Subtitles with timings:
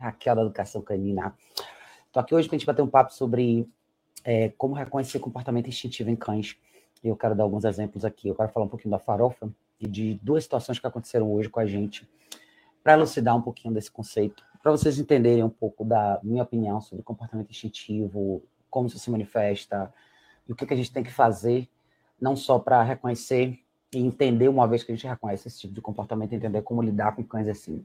[0.00, 1.34] Raquel da Educação Canina.
[2.06, 3.68] Estou aqui hoje para a gente bater um papo sobre
[4.24, 6.56] é, como reconhecer comportamento instintivo em cães.
[7.04, 8.28] Eu quero dar alguns exemplos aqui.
[8.28, 11.60] Eu quero falar um pouquinho da farofa e de duas situações que aconteceram hoje com
[11.60, 12.08] a gente,
[12.82, 17.02] para elucidar um pouquinho desse conceito, para vocês entenderem um pouco da minha opinião sobre
[17.02, 19.92] comportamento instintivo, como isso se manifesta
[20.46, 21.68] e o que, que a gente tem que fazer,
[22.20, 23.58] não só para reconhecer
[23.92, 27.16] e entender, uma vez que a gente reconhece esse tipo de comportamento, entender como lidar
[27.16, 27.84] com cães assim,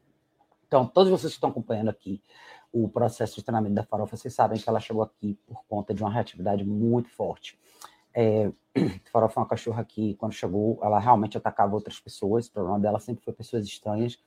[0.75, 2.21] então, todos vocês que estão acompanhando aqui
[2.69, 6.03] o processo de treinamento da farofa, vocês sabem que ela chegou aqui por conta de
[6.03, 7.57] uma reatividade muito forte.
[8.13, 8.51] É,
[9.09, 12.47] farofa é uma cachorra que, quando chegou, ela realmente atacava outras pessoas.
[12.47, 14.19] O problema dela sempre foi pessoas estranhas.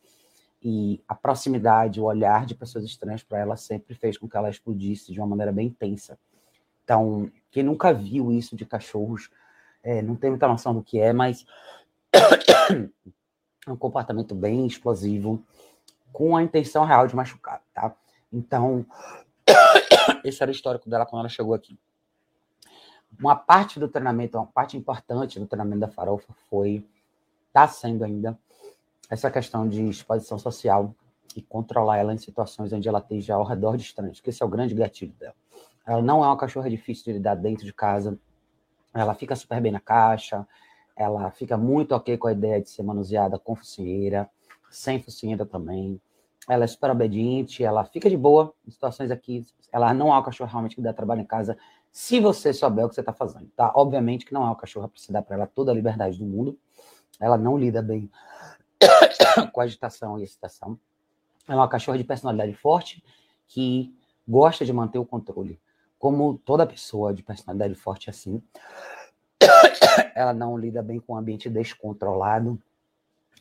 [0.62, 4.48] E a proximidade, o olhar de pessoas estranhas para ela sempre fez com que ela
[4.48, 6.19] explodisse de uma maneira bem intensa.
[6.83, 9.28] Então, quem nunca viu isso de cachorros,
[9.83, 11.45] é, não tem muita noção do que é, mas
[13.69, 15.45] é um comportamento bem explosivo
[16.19, 17.95] com a intenção real de machucar, tá?
[18.33, 18.85] Então,
[20.25, 21.79] esse era o histórico dela quando ela chegou aqui.
[23.20, 26.84] Uma parte do treinamento, uma parte importante do treinamento da farofa foi,
[27.47, 28.37] está sendo ainda,
[29.09, 30.92] essa questão de exposição social
[31.37, 34.47] e controlar ela em situações onde ela esteja ao redor de estranhos, que esse é
[34.47, 35.37] o grande gatilho dela.
[35.87, 38.19] Ela não é uma cachorra difícil de lidar dentro de casa,
[38.92, 40.45] ela fica super bem na caixa,
[40.97, 44.29] ela fica muito ok com a ideia de ser manuseada com focinheira,
[44.69, 46.01] sem focinheira também.
[46.49, 49.45] Ela é super obediente, ela fica de boa em situações aqui.
[49.73, 51.57] Ela não é o cachorro realmente que dá trabalho em casa,
[51.91, 53.73] se você souber o que você está fazendo, tá?
[53.75, 56.25] Obviamente que não é o cachorro para você dar para ela toda a liberdade do
[56.25, 56.59] mundo.
[57.19, 58.11] Ela não lida bem
[59.53, 60.79] com agitação e excitação.
[61.49, 63.03] É uma cachorra de personalidade forte
[63.47, 63.95] que
[64.27, 65.61] gosta de manter o controle.
[65.99, 68.43] Como toda pessoa de personalidade forte é assim,
[70.15, 72.61] ela não lida bem com ambiente descontrolado,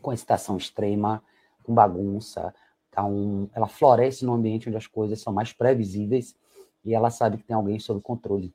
[0.02, 1.22] com excitação extrema,
[1.64, 2.56] com bagunça.
[2.98, 6.36] Então, ela floresce no ambiente onde as coisas são mais previsíveis
[6.84, 8.52] e ela sabe que tem alguém sob controle.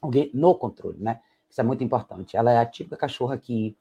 [0.00, 1.20] Alguém no controle, né?
[1.50, 2.38] Isso é muito importante.
[2.38, 3.76] Ela é a típica cachorra que,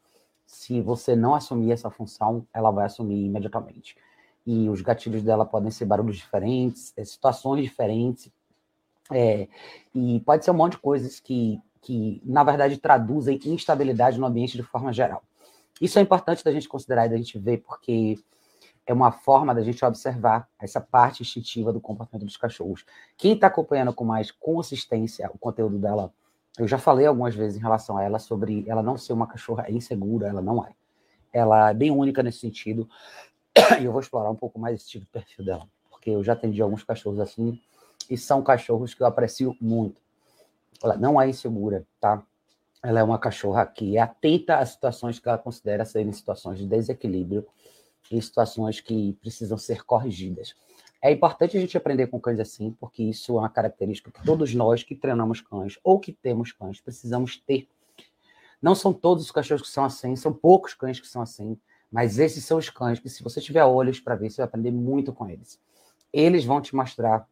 [0.46, 3.96] se você não assumir essa função, ela vai assumir imediatamente.
[4.46, 8.30] E os gatilhos dela podem ser barulhos diferentes, é, situações diferentes,
[9.10, 9.48] é,
[9.94, 14.58] e pode ser um monte de coisas que, que, na verdade, traduzem instabilidade no ambiente
[14.58, 15.24] de forma geral.
[15.80, 18.20] Isso é importante da gente considerar e da gente ver, porque
[18.86, 22.86] é uma forma da gente observar essa parte instintiva do comportamento dos cachorros.
[23.18, 26.14] Quem está acompanhando com mais consistência o conteúdo dela,
[26.58, 29.70] eu já falei algumas vezes em relação a ela sobre ela não ser uma cachorra
[29.70, 30.72] insegura, ela não é.
[31.34, 32.88] Ela é bem única nesse sentido,
[33.80, 36.34] e eu vou explorar um pouco mais esse tipo de perfil dela, porque eu já
[36.34, 37.60] atendi alguns cachorros assim,
[38.10, 40.00] e são cachorros que eu aprecio muito.
[40.84, 42.24] Ela não é insegura, tá?
[42.84, 46.68] Ela é uma cachorra que é atenta às situações que ela considera serem situações de
[46.68, 47.46] desequilíbrio
[48.12, 50.56] e situações que precisam ser corrigidas.
[51.02, 54.54] É importante a gente aprender com cães assim, porque isso é uma característica que todos
[54.56, 57.68] nós que treinamos cães ou que temos cães precisamos ter.
[58.62, 61.58] Não são todos os cachorros que são assim, são poucos cães que são assim,
[61.92, 64.72] mas esses são os cães que, se você tiver olhos para ver, você vai aprender
[64.72, 65.60] muito com eles.
[66.12, 67.28] Eles vão te mostrar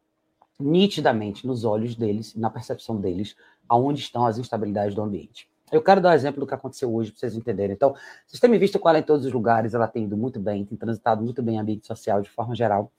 [0.58, 3.34] nitidamente nos olhos deles, na percepção deles,
[3.68, 5.48] aonde estão as instabilidades do ambiente.
[5.72, 7.74] Eu quero dar um exemplo do que aconteceu hoje para vocês entenderem.
[7.74, 7.94] Então,
[8.26, 10.64] vocês têm me visto com ela em todos os lugares, ela tem ido muito bem,
[10.64, 12.92] tem transitado muito bem em ambiente social de forma geral.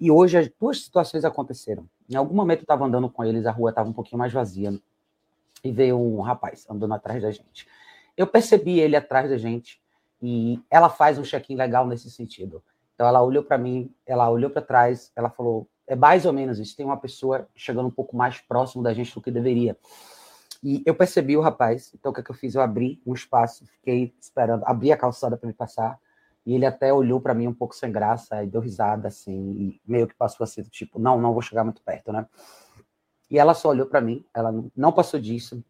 [0.00, 1.88] E hoje as duas situações aconteceram.
[2.10, 4.78] Em algum momento eu estava andando com eles, a rua estava um pouquinho mais vazia,
[5.62, 7.66] e veio um rapaz andando atrás da gente.
[8.16, 9.80] Eu percebi ele atrás da gente,
[10.22, 12.62] e ela faz um check-in legal nesse sentido.
[12.94, 16.58] Então ela olhou para mim, ela olhou para trás, ela falou: é mais ou menos
[16.58, 16.76] isso.
[16.76, 19.76] Tem uma pessoa chegando um pouco mais próximo da gente do que deveria.
[20.64, 22.54] E eu percebi o rapaz, então o que, é que eu fiz?
[22.54, 26.00] Eu abri um espaço, fiquei esperando, abri a calçada para ele passar,
[26.46, 29.80] e ele até olhou para mim um pouco sem graça e deu risada, assim, e
[29.86, 32.26] meio que passou assim, tipo, não, não vou chegar muito perto, né?
[33.30, 35.62] E ela só olhou para mim, ela não passou disso,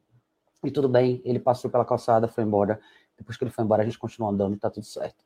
[0.63, 2.81] e tudo bem, ele passou pela calçada, foi embora.
[3.19, 5.25] Depois que ele foi embora, a gente continuou andando tá tudo certo.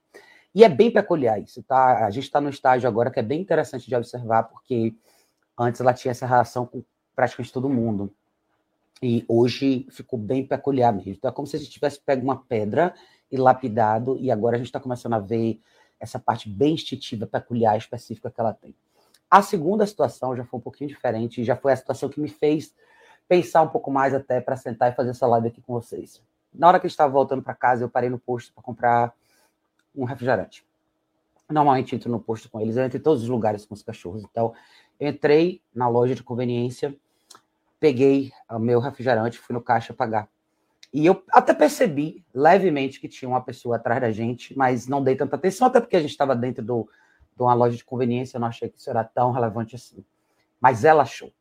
[0.54, 2.06] E é bem peculiar isso, tá?
[2.06, 4.94] A gente está no estágio agora que é bem interessante de observar, porque
[5.58, 6.82] antes ela tinha essa relação com
[7.14, 8.14] praticamente todo mundo.
[9.02, 11.12] E hoje ficou bem peculiar mesmo.
[11.12, 12.94] Então é como se a gente tivesse pego uma pedra
[13.30, 15.60] e lapidado, e agora a gente está começando a ver
[16.00, 18.74] essa parte bem instintiva, peculiar, específica que ela tem.
[19.30, 22.74] A segunda situação já foi um pouquinho diferente, já foi a situação que me fez
[23.28, 26.22] pensar um pouco mais até para sentar e fazer essa live aqui com vocês.
[26.52, 29.14] Na hora que eu estava voltando para casa, eu parei no posto para comprar
[29.94, 30.64] um refrigerante.
[31.48, 34.24] Normalmente entro no posto com eles, eu entro em todos os lugares com os cachorros.
[34.24, 34.54] Então,
[34.98, 36.96] eu entrei na loja de conveniência,
[37.80, 40.28] peguei o meu refrigerante, fui no caixa pagar.
[40.92, 45.16] E eu até percebi levemente que tinha uma pessoa atrás da gente, mas não dei
[45.16, 46.88] tanta atenção, até porque a gente estava dentro do,
[47.36, 50.04] de uma loja de conveniência, eu não achei que isso era tão relevante assim.
[50.60, 51.32] Mas ela achou.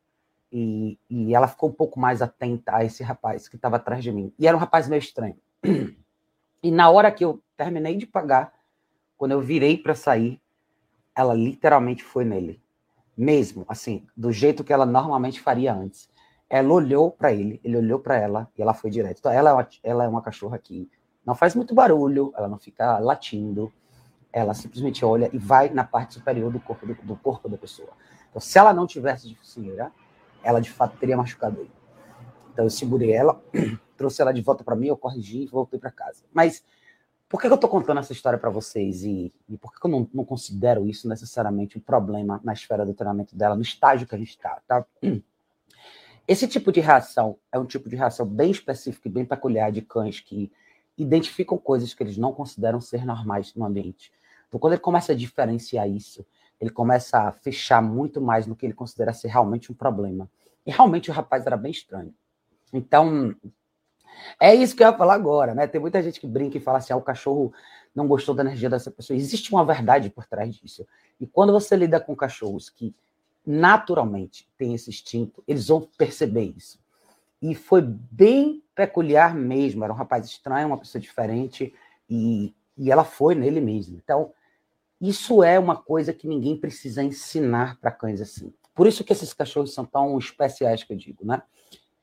[0.52, 4.12] E, e ela ficou um pouco mais atenta a esse rapaz que estava atrás de
[4.12, 4.32] mim.
[4.38, 5.36] E era um rapaz meio estranho.
[6.60, 8.52] E na hora que eu terminei de pagar,
[9.16, 10.40] quando eu virei para sair,
[11.14, 12.60] ela literalmente foi nele.
[13.16, 16.10] Mesmo, assim, do jeito que ela normalmente faria antes.
[16.48, 19.18] Ela olhou para ele, ele olhou para ela e ela foi direto.
[19.18, 20.90] Então, ela, é ela é uma cachorra que
[21.24, 23.72] não faz muito barulho, ela não fica latindo,
[24.32, 27.90] ela simplesmente olha e vai na parte superior do corpo, do, do corpo da pessoa.
[28.30, 29.92] Então, se ela não tivesse de focinheira,
[30.42, 31.72] ela de fato teria machucado ele.
[32.52, 33.40] Então, eu segurei ela,
[33.96, 36.24] trouxe ela de volta para mim, eu corrigi e voltei para casa.
[36.32, 36.64] Mas
[37.28, 40.08] por que, eu estou contando essa história para vocês e, e, por que, eu não,
[40.14, 44.18] não, considero isso necessariamente um problema na esfera do treinamento dela, no estágio que a
[44.18, 44.62] gente está?
[44.66, 44.86] Tá?
[46.28, 49.80] Esse tipo de reação é um tipo de reação bem específica e bem peculiar de
[49.80, 50.52] cães que
[50.96, 54.12] identificam coisas que eles não consideram ser normais no ambiente.
[54.46, 56.26] Então, quando ele começa a diferenciar isso,
[56.60, 60.30] ele começa a fechar muito mais no que ele considera ser realmente um problema.
[60.66, 62.14] E realmente o rapaz era bem estranho.
[62.74, 63.34] Então,
[64.38, 65.66] é isso que eu ia falar agora, né?
[65.66, 67.54] Tem muita gente que brinca e fala assim: ah, o cachorro
[67.94, 69.16] não gostou da energia dessa pessoa.
[69.16, 70.86] Existe uma verdade por trás disso.
[71.18, 72.94] E quando você lida com cachorros que
[73.46, 76.78] naturalmente têm esse instinto, eles vão perceber isso.
[77.40, 79.84] E foi bem peculiar mesmo.
[79.84, 81.72] Era um rapaz estranho, uma pessoa diferente,
[82.08, 83.96] e, e ela foi nele mesmo.
[83.96, 84.32] Então,
[85.00, 88.52] isso é uma coisa que ninguém precisa ensinar para cães assim.
[88.74, 91.42] Por isso que esses cachorros são tão especiais que eu digo, né?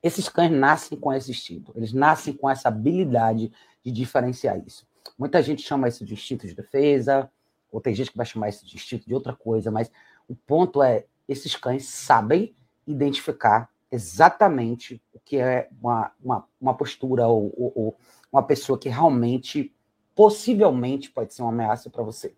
[0.02, 3.52] Esses cães nascem com esse instinto, eles nascem com essa habilidade
[3.84, 4.88] de diferenciar isso.
[5.18, 7.30] Muita gente chama isso de instinto de defesa,
[7.72, 9.92] ou tem gente que vai chamar isso de instinto de outra coisa, mas
[10.28, 12.56] o ponto é, esses cães sabem
[12.86, 17.98] identificar exatamente o que é uma, uma, uma postura ou, ou, ou
[18.31, 19.74] uma pessoa que realmente,
[20.13, 22.36] possivelmente, pode ser uma ameaça para você.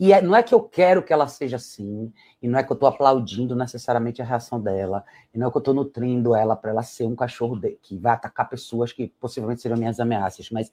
[0.00, 2.70] E é, não é que eu quero que ela seja assim, e não é que
[2.70, 6.54] eu estou aplaudindo necessariamente a reação dela, e não é que eu estou nutrindo ela
[6.54, 10.50] para ela ser um cachorro de, que vai atacar pessoas que possivelmente seriam minhas ameaças.
[10.50, 10.72] Mas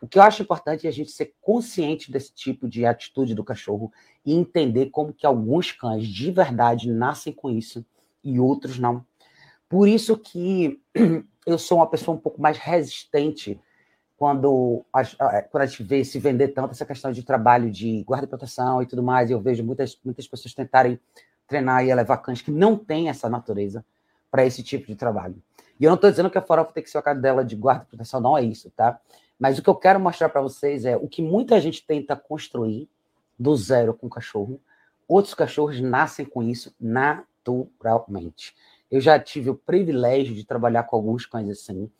[0.00, 3.42] o que eu acho importante é a gente ser consciente desse tipo de atitude do
[3.42, 3.92] cachorro
[4.24, 7.84] e entender como que alguns cães de verdade nascem com isso
[8.22, 9.04] e outros não.
[9.68, 10.80] Por isso que
[11.46, 13.60] eu sou uma pessoa um pouco mais resistente
[14.16, 15.04] quando a,
[15.42, 18.82] quando a gente vê se vender tanto essa questão de trabalho de guarda e proteção
[18.82, 20.98] e tudo mais, eu vejo muitas, muitas pessoas tentarem
[21.46, 23.84] treinar e elevar cães que não têm essa natureza
[24.30, 25.40] para esse tipo de trabalho.
[25.78, 27.84] E eu não estou dizendo que a farofa tem que ser a cadela de guarda
[27.84, 29.00] e proteção, não é isso, tá?
[29.38, 32.88] Mas o que eu quero mostrar para vocês é o que muita gente tenta construir
[33.38, 34.60] do zero com o cachorro,
[35.06, 38.54] outros cachorros nascem com isso naturalmente.
[38.90, 41.90] Eu já tive o privilégio de trabalhar com alguns cães assim,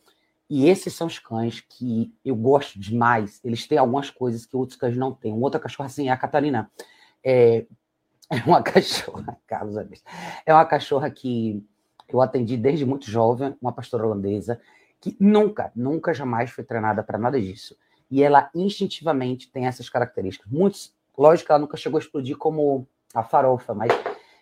[0.49, 3.39] e esses são os cães que eu gosto demais.
[3.43, 5.31] Eles têm algumas coisas que outros cães não têm.
[5.31, 6.71] Um outro cachorro assim é a Catarina.
[7.23, 7.65] É,
[8.31, 9.75] é uma cachorra, Carlos
[10.45, 11.63] É uma cachorra que
[12.07, 14.59] eu atendi desde muito jovem, uma pastora holandesa,
[14.99, 17.75] que nunca, nunca jamais foi treinada para nada disso.
[18.11, 20.51] E ela instintivamente tem essas características.
[20.51, 23.91] Muitos, lógico que ela nunca chegou a explodir como a farofa, mas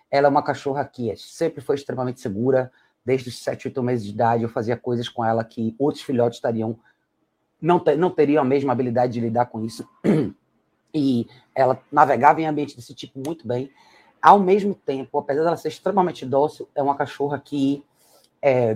[0.10, 2.72] ela é uma cachorra que sempre foi extremamente segura,
[3.06, 6.38] desde os 7, 8 meses de idade, eu fazia coisas com ela que outros filhotes
[6.38, 6.78] estariam
[7.62, 9.88] não, ter, não teriam a mesma habilidade de lidar com isso.
[10.94, 13.70] E ela navegava em ambiente desse tipo muito bem.
[14.22, 17.84] Ao mesmo tempo, apesar dela ser extremamente dócil, é uma cachorra que
[18.42, 18.74] é,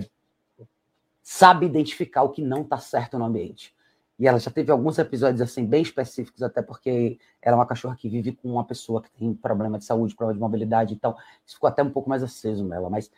[1.22, 3.74] sabe identificar o que não está certo no ambiente.
[4.18, 7.96] E ela já teve alguns episódios assim bem específicos, até porque ela é uma cachorra
[7.96, 11.56] que vive com uma pessoa que tem problema de saúde, problema de mobilidade, então isso
[11.56, 12.90] ficou até um pouco mais aceso nela.
[12.90, 13.10] Mas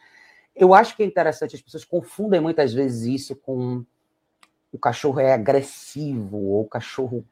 [0.55, 3.85] eu acho que é interessante, as pessoas confundem muitas vezes isso com
[4.73, 7.25] o cachorro é agressivo, ou o cachorro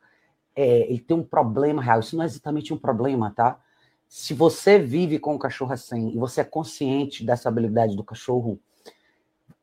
[0.55, 2.01] é, ele tem um problema real.
[2.01, 3.59] Isso não é exatamente um problema, tá?
[4.07, 8.61] Se você vive com um cachorro assim e você é consciente dessa habilidade do cachorro,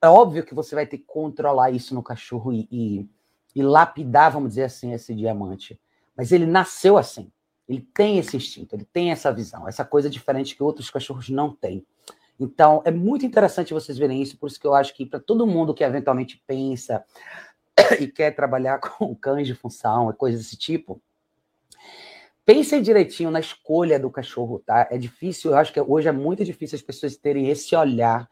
[0.01, 3.09] é óbvio que você vai ter que controlar isso no cachorro e, e,
[3.55, 5.79] e lapidar, vamos dizer assim, esse diamante.
[6.15, 7.31] Mas ele nasceu assim.
[7.67, 11.53] Ele tem esse instinto, ele tem essa visão, essa coisa diferente que outros cachorros não
[11.53, 11.85] têm.
[12.39, 15.45] Então, é muito interessante vocês verem isso, por isso que eu acho que para todo
[15.45, 17.05] mundo que eventualmente pensa
[17.99, 20.99] e quer trabalhar com cães de função e coisas desse tipo,
[22.43, 24.87] pensem direitinho na escolha do cachorro, tá?
[24.89, 28.27] É difícil, eu acho que hoje é muito difícil as pessoas terem esse olhar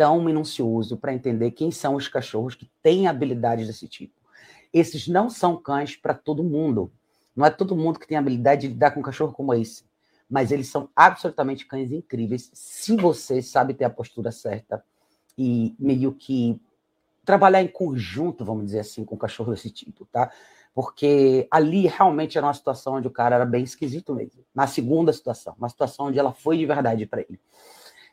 [0.00, 4.14] tão minucioso para entender quem são os cachorros que têm habilidades desse tipo.
[4.72, 6.90] Esses não são cães para todo mundo.
[7.36, 9.84] Não é todo mundo que tem habilidade de lidar com um cachorro como esse
[10.30, 14.82] mas eles são absolutamente cães incríveis se você sabe ter a postura certa
[15.36, 16.60] e meio que
[17.24, 20.30] trabalhar em conjunto, vamos dizer assim, com um cachorro desse tipo, tá?
[20.72, 24.44] Porque ali realmente era uma situação onde o cara era bem esquisito mesmo.
[24.54, 27.40] Na segunda situação, uma situação onde ela foi de verdade para ele.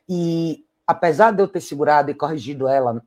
[0.08, 3.04] E apesar de eu ter segurado e corrigido ela,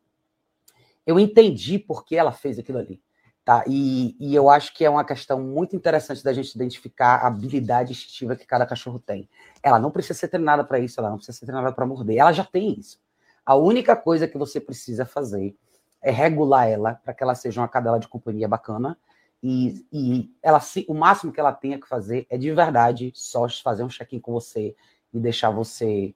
[1.04, 3.02] eu entendi por que ela fez aquilo ali.
[3.44, 3.64] Tá?
[3.66, 7.92] E, e, eu acho que é uma questão muito interessante da gente identificar a habilidade
[7.92, 9.28] instintiva que cada cachorro tem.
[9.64, 12.32] Ela não precisa ser treinada para isso, ela não precisa ser treinada para morder, ela
[12.32, 13.00] já tem isso.
[13.44, 15.56] A única coisa que você precisa fazer
[16.04, 18.96] é regular ela para que ela seja uma cadela de companhia bacana
[19.42, 23.84] e, e ela o máximo que ela tenha que fazer é de verdade só fazer
[23.84, 24.76] um check-in com você
[25.12, 26.14] e deixar você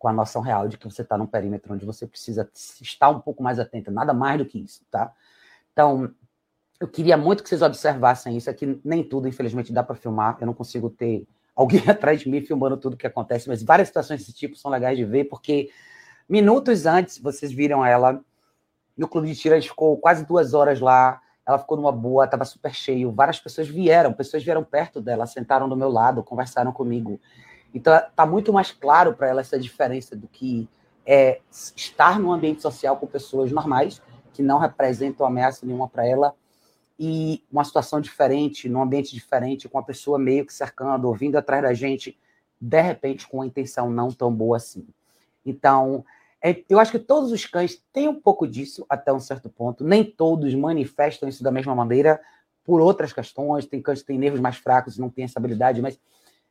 [0.00, 3.20] com a noção real de que você está num perímetro onde você precisa estar um
[3.20, 5.12] pouco mais atento, nada mais do que isso, tá?
[5.74, 6.10] Então,
[6.80, 8.80] eu queria muito que vocês observassem isso aqui.
[8.82, 10.38] Nem tudo, infelizmente, dá para filmar.
[10.40, 14.20] Eu não consigo ter alguém atrás de mim filmando tudo que acontece, mas várias situações
[14.20, 15.70] desse tipo são legais de ver, porque
[16.26, 18.24] minutos antes vocês viram ela
[18.96, 21.20] no clube de gente ficou quase duas horas lá.
[21.46, 23.12] Ela ficou numa boa, estava super cheio.
[23.12, 27.20] Várias pessoas vieram, pessoas vieram perto dela, sentaram do meu lado, conversaram comigo.
[27.74, 30.68] Então, está muito mais claro para ela essa diferença do que
[31.06, 34.00] é estar num ambiente social com pessoas normais,
[34.32, 36.34] que não representam ameaça nenhuma para ela,
[36.98, 41.62] e uma situação diferente, num ambiente diferente, com a pessoa meio que cercando, ouvindo atrás
[41.62, 42.18] da gente,
[42.60, 44.86] de repente com uma intenção não tão boa assim.
[45.44, 46.04] Então,
[46.42, 49.82] é, eu acho que todos os cães têm um pouco disso até um certo ponto.
[49.82, 52.20] Nem todos manifestam isso da mesma maneira,
[52.64, 53.66] por outras questões.
[53.66, 55.98] Tem cães que têm nervos mais fracos e não têm essa habilidade, mas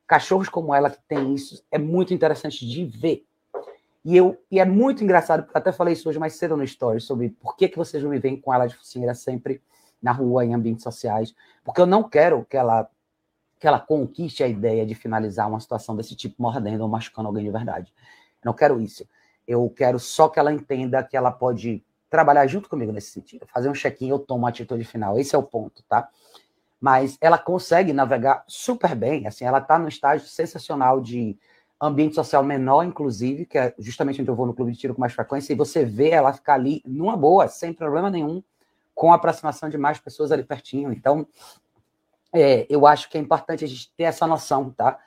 [0.09, 3.23] cachorros como ela que tem isso é muito interessante de ver.
[4.03, 7.29] E, eu, e é muito engraçado, até falei isso hoje mais cedo no story, sobre
[7.29, 9.61] por que, que vocês não me veem com ela de focinheira sempre
[10.01, 12.89] na rua, em ambientes sociais, porque eu não quero que ela
[13.59, 17.43] que ela conquiste a ideia de finalizar uma situação desse tipo mordendo ou machucando alguém
[17.43, 17.93] de verdade.
[18.41, 19.05] Eu não quero isso.
[19.45, 23.45] Eu quero só que ela entenda que ela pode trabalhar junto comigo nesse sentido.
[23.47, 25.19] Fazer um check-in, eu tomo a atitude final.
[25.19, 26.09] Esse é o ponto, tá?
[26.79, 29.27] Mas ela consegue navegar super bem.
[29.27, 31.37] Assim, ela está no estágio sensacional de
[31.81, 35.01] ambiente social menor, inclusive, que é justamente onde eu vou no clube de tiro com
[35.01, 38.43] mais frequência, e você vê ela ficar ali numa boa, sem problema nenhum,
[38.93, 40.91] com a aproximação de mais pessoas ali pertinho.
[40.91, 41.25] Então,
[42.33, 44.99] é, eu acho que é importante a gente ter essa noção, tá?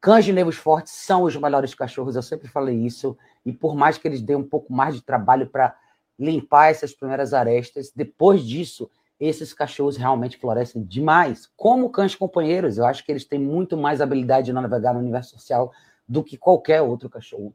[0.00, 3.98] Cães de nervos fortes são os melhores cachorros, eu sempre falei isso, e por mais
[3.98, 5.76] que eles dêem um pouco mais de trabalho para
[6.18, 11.50] limpar essas primeiras arestas, depois disso, esses cachorros realmente florescem demais.
[11.56, 15.30] Como cães companheiros, eu acho que eles têm muito mais habilidade de navegar no universo
[15.30, 15.72] social
[16.06, 17.54] do que qualquer outro cachorro.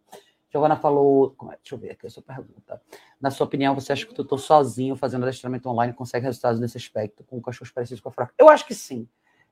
[0.51, 1.58] Giovana falou, é?
[1.58, 2.79] deixa eu ver aqui a sua pergunta.
[3.20, 6.77] Na sua opinião, você acha que o tutor sozinho, fazendo adestramento online, consegue resultados nesse
[6.77, 8.34] aspecto, com cachorros parecidos com a fraca?
[8.38, 9.08] Eu acho que sim.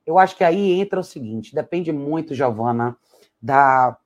[0.06, 2.96] Eu acho que aí entra o seguinte: depende muito, Giovana,
[3.42, 3.98] da,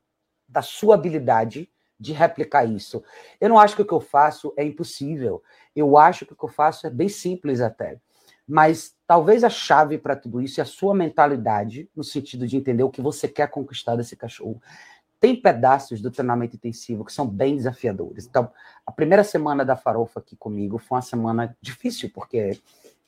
[0.47, 3.03] da sua habilidade de replicar isso.
[3.39, 5.41] Eu não acho que o que eu faço é impossível.
[5.75, 7.99] Eu acho que o que eu faço é bem simples até.
[8.47, 12.83] Mas talvez a chave para tudo isso é a sua mentalidade, no sentido de entender
[12.83, 14.61] o que você quer conquistar desse cachorro
[15.25, 18.27] tem pedaços do treinamento intensivo que são bem desafiadores.
[18.27, 18.51] Então,
[18.85, 22.59] a primeira semana da Farofa aqui comigo foi uma semana difícil, porque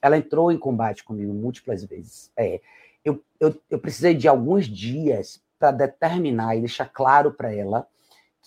[0.02, 2.32] ela entrou em combate comigo múltiplas vezes.
[2.36, 2.60] É,
[3.06, 7.88] eu, eu, eu precisei de alguns dias para determinar e deixar claro para ela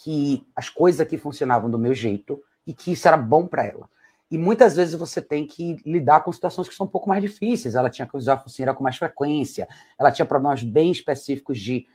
[0.03, 3.89] que as coisas aqui funcionavam do meu jeito e que isso era bom para ela.
[4.31, 7.75] E muitas vezes você tem que lidar com situações que são um pouco mais difíceis.
[7.75, 11.87] Ela tinha que usar a focinheira com mais frequência, ela tinha problemas bem específicos de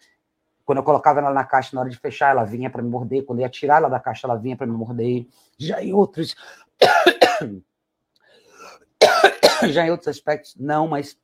[0.66, 3.24] quando eu colocava ela na caixa, na hora de fechar, ela vinha para me morder.
[3.24, 5.28] Quando eu ia tirar ela da caixa, ela vinha para me morder.
[5.58, 6.36] Já em outros.
[9.70, 11.18] Já em outros aspectos, não, mas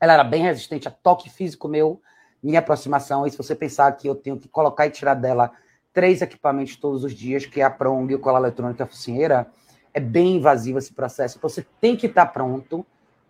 [0.00, 2.02] ela era bem resistente a toque físico meu,
[2.42, 3.24] minha aproximação.
[3.24, 5.52] E se você pensar que eu tenho que colocar e tirar dela
[5.92, 9.46] três equipamentos todos os dias, que é a prong, o cola eletrônica a focinheira,
[9.92, 11.36] é bem invasivo esse processo.
[11.36, 12.84] Então, você tem que estar pronto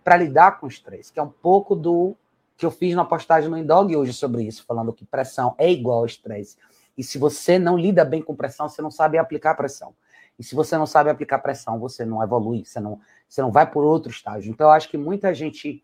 [0.05, 2.17] para lidar com os três, que é um pouco do
[2.57, 5.99] que eu fiz na postagem no Indog hoje sobre isso, falando que pressão é igual
[5.99, 6.57] ao estresse.
[6.97, 9.95] E se você não lida bem com pressão, você não sabe aplicar pressão.
[10.39, 13.69] E se você não sabe aplicar pressão, você não evolui, você não, você não vai
[13.69, 14.51] por outro estágio.
[14.51, 15.83] Então, eu acho que muita gente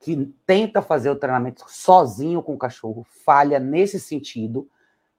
[0.00, 4.68] que tenta fazer o treinamento sozinho com o cachorro falha nesse sentido,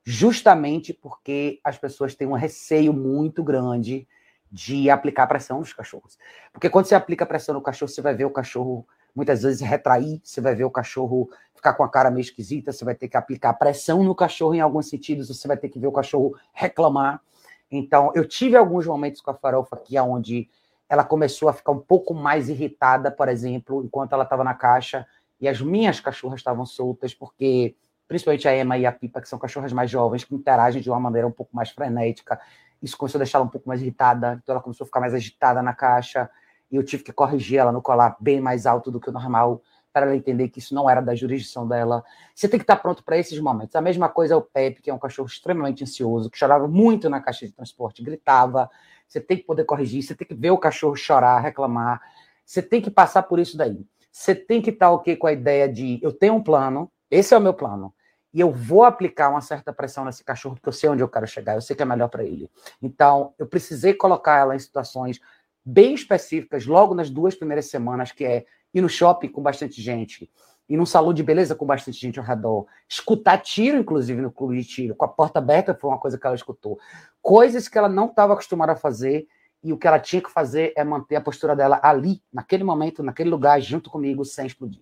[0.03, 4.08] justamente porque as pessoas têm um receio muito grande
[4.51, 6.17] de aplicar pressão nos cachorros.
[6.51, 10.20] Porque quando você aplica pressão no cachorro, você vai ver o cachorro muitas vezes retrair,
[10.24, 13.15] você vai ver o cachorro ficar com a cara meio esquisita, você vai ter que
[13.15, 17.22] aplicar pressão no cachorro em alguns sentidos, você vai ter que ver o cachorro reclamar.
[17.70, 20.50] Então, eu tive alguns momentos com a farofa aqui, onde
[20.89, 25.08] ela começou a ficar um pouco mais irritada, por exemplo, enquanto ela estava na caixa,
[25.39, 27.75] e as minhas cachorras estavam soltas, porque,
[28.12, 31.00] principalmente a Emma e a Pipa, que são cachorras mais jovens, que interagem de uma
[31.00, 32.38] maneira um pouco mais frenética,
[32.84, 35.13] isso começou a deixar ela um pouco mais irritada, então ela começou a ficar mais
[35.13, 36.30] agitada na caixa,
[36.70, 39.62] e eu tive que corrigir ela no colar bem mais alto do que o normal,
[39.94, 42.03] para ela entender que isso não era da jurisdição dela.
[42.36, 43.75] Você tem que estar pronto para esses momentos.
[43.77, 47.10] A mesma coisa é o Pepe, que é um cachorro extremamente ansioso, que chorava muito
[47.10, 48.70] na caixa de transporte, gritava.
[49.08, 52.01] Você tem que poder corrigir, você tem que ver o cachorro chorar, reclamar.
[52.46, 53.86] Você tem que passar por isso daí.
[54.12, 57.38] Você tem que estar ok com a ideia de eu tenho um plano, esse é
[57.38, 57.94] o meu plano,
[58.34, 61.28] e eu vou aplicar uma certa pressão nesse cachorro, porque eu sei onde eu quero
[61.28, 62.50] chegar, eu sei que é melhor para ele.
[62.82, 65.20] Então, eu precisei colocar ela em situações
[65.64, 70.32] bem específicas logo nas duas primeiras semanas, que é ir no shopping com bastante gente,
[70.68, 74.58] ir num salão de beleza com bastante gente ao redor, escutar tiro, inclusive, no clube
[74.62, 76.80] de tiro, com a porta aberta, foi uma coisa que ela escutou.
[77.22, 79.28] Coisas que ela não estava acostumada a fazer,
[79.64, 83.04] e o que ela tinha que fazer é manter a postura dela ali, naquele momento,
[83.04, 84.82] naquele lugar, junto comigo, sem explodir.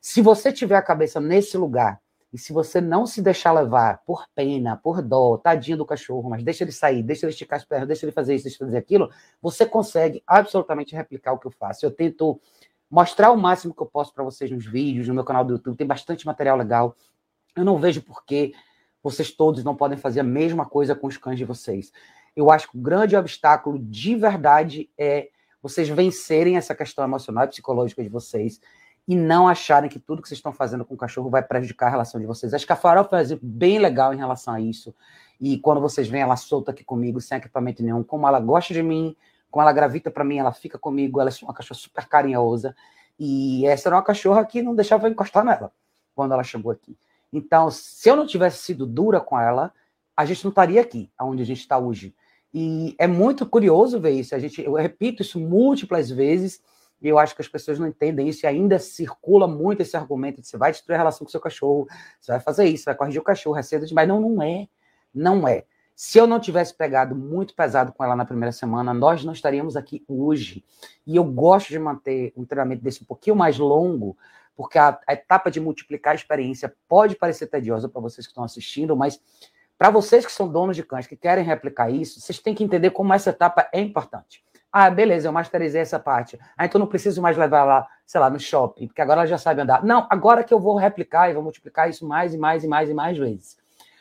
[0.00, 2.00] Se você tiver a cabeça nesse lugar,
[2.34, 6.42] e se você não se deixar levar por pena, por dó, tadinho do cachorro, mas
[6.42, 8.78] deixa ele sair, deixa ele esticar as pernas, deixa ele fazer isso, deixa ele fazer
[8.78, 9.08] aquilo,
[9.40, 11.86] você consegue absolutamente replicar o que eu faço.
[11.86, 12.40] Eu tento
[12.90, 15.76] mostrar o máximo que eu posso para vocês nos vídeos, no meu canal do YouTube,
[15.76, 16.96] tem bastante material legal.
[17.54, 18.52] Eu não vejo por que
[19.00, 21.92] vocês todos não podem fazer a mesma coisa com os cães de vocês.
[22.34, 25.28] Eu acho que o grande obstáculo de verdade é
[25.62, 28.60] vocês vencerem essa questão emocional e psicológica de vocês
[29.06, 31.90] e não acharem que tudo que vocês estão fazendo com o cachorro vai prejudicar a
[31.90, 32.54] relação de vocês.
[32.54, 34.94] Acho que a Farol foi um exemplo bem legal em relação a isso.
[35.40, 38.82] E quando vocês veem ela solta aqui comigo, sem equipamento nenhum, como ela gosta de
[38.82, 39.14] mim,
[39.50, 42.74] como ela gravita para mim, ela fica comigo, ela é uma cachorra super carinhosa.
[43.18, 45.70] E essa era uma cachorra que não deixava eu encostar nela
[46.14, 46.96] quando ela chegou aqui.
[47.32, 49.72] Então, se eu não tivesse sido dura com ela,
[50.16, 52.14] a gente não estaria aqui, onde a gente está hoje.
[52.52, 54.34] E é muito curioso ver isso.
[54.34, 56.62] A gente, eu repito isso múltiplas vezes,
[57.04, 60.40] e eu acho que as pessoas não entendem isso, e ainda circula muito esse argumento
[60.40, 61.86] de você vai destruir a relação com seu cachorro,
[62.18, 64.08] você vai fazer isso, vai corrigir o cachorro, é cedo demais.
[64.08, 64.66] Não, não é.
[65.14, 65.64] Não é.
[65.94, 69.76] Se eu não tivesse pegado muito pesado com ela na primeira semana, nós não estaríamos
[69.76, 70.64] aqui hoje.
[71.06, 74.16] E eu gosto de manter um treinamento desse um pouquinho mais longo,
[74.56, 78.42] porque a, a etapa de multiplicar a experiência pode parecer tediosa para vocês que estão
[78.42, 79.20] assistindo, mas
[79.78, 82.90] para vocês que são donos de cães, que querem replicar isso, vocês têm que entender
[82.90, 84.42] como essa etapa é importante.
[84.76, 86.36] Ah, beleza, eu masterizei essa parte.
[86.58, 89.38] Ah, então não preciso mais levar lá, sei lá, no shopping, porque agora ela já
[89.38, 89.84] sabe andar.
[89.84, 92.90] Não, agora que eu vou replicar e vou multiplicar isso mais e mais e mais
[92.90, 93.56] e mais vezes.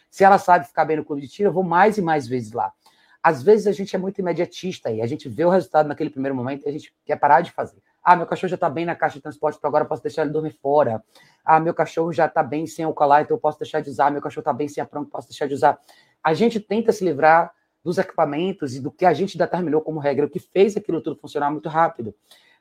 [0.09, 2.53] Se ela sabe ficar bem no clube de tiro, eu vou mais e mais vezes
[2.53, 2.73] lá.
[3.21, 6.36] Às vezes a gente é muito imediatista e a gente vê o resultado naquele primeiro
[6.36, 7.77] momento e a gente quer parar de fazer.
[8.03, 10.23] Ah, meu cachorro já está bem na caixa de transporte, então agora eu posso deixar
[10.23, 11.03] ele dormir fora.
[11.45, 14.09] Ah, meu cachorro já está bem sem o colar, então eu posso deixar de usar.
[14.09, 15.79] Meu cachorro está bem sem a pranca, posso deixar de usar.
[16.23, 20.25] A gente tenta se livrar dos equipamentos e do que a gente determinou como regra,
[20.25, 22.15] o que fez aquilo tudo funcionar muito rápido.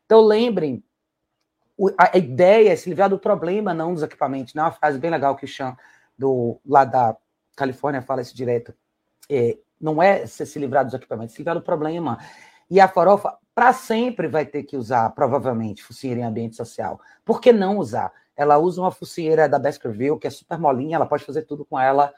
[0.05, 0.83] Então lembrem,
[1.97, 4.55] a ideia é se livrar do problema, não dos equipamentos.
[4.55, 5.77] Não é uma frase bem legal que o Chan,
[6.19, 7.17] do, lá da
[7.57, 8.75] Califórnia fala isso direto.
[9.31, 12.19] É, não é se livrar dos equipamentos, se livrar do problema.
[12.71, 17.01] E a farofa, para sempre, vai ter que usar, provavelmente, focinheira em ambiente social.
[17.25, 18.13] Por que não usar?
[18.37, 21.79] Ela usa uma focinheira da Baskerville, que é super molinha, ela pode fazer tudo com
[21.79, 22.13] ela.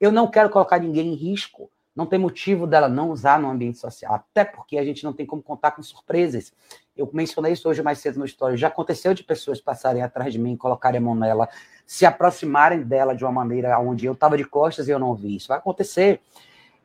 [0.00, 1.70] Eu não quero colocar ninguém em risco.
[1.94, 5.26] Não tem motivo dela não usar no ambiente social, até porque a gente não tem
[5.26, 6.52] como contar com surpresas.
[6.96, 8.56] Eu mencionei isso hoje mais cedo no história.
[8.56, 11.48] Já aconteceu de pessoas passarem atrás de mim, colocarem a mão nela,
[11.84, 15.36] se aproximarem dela de uma maneira onde eu estava de costas e eu não vi.
[15.36, 16.20] Isso vai acontecer.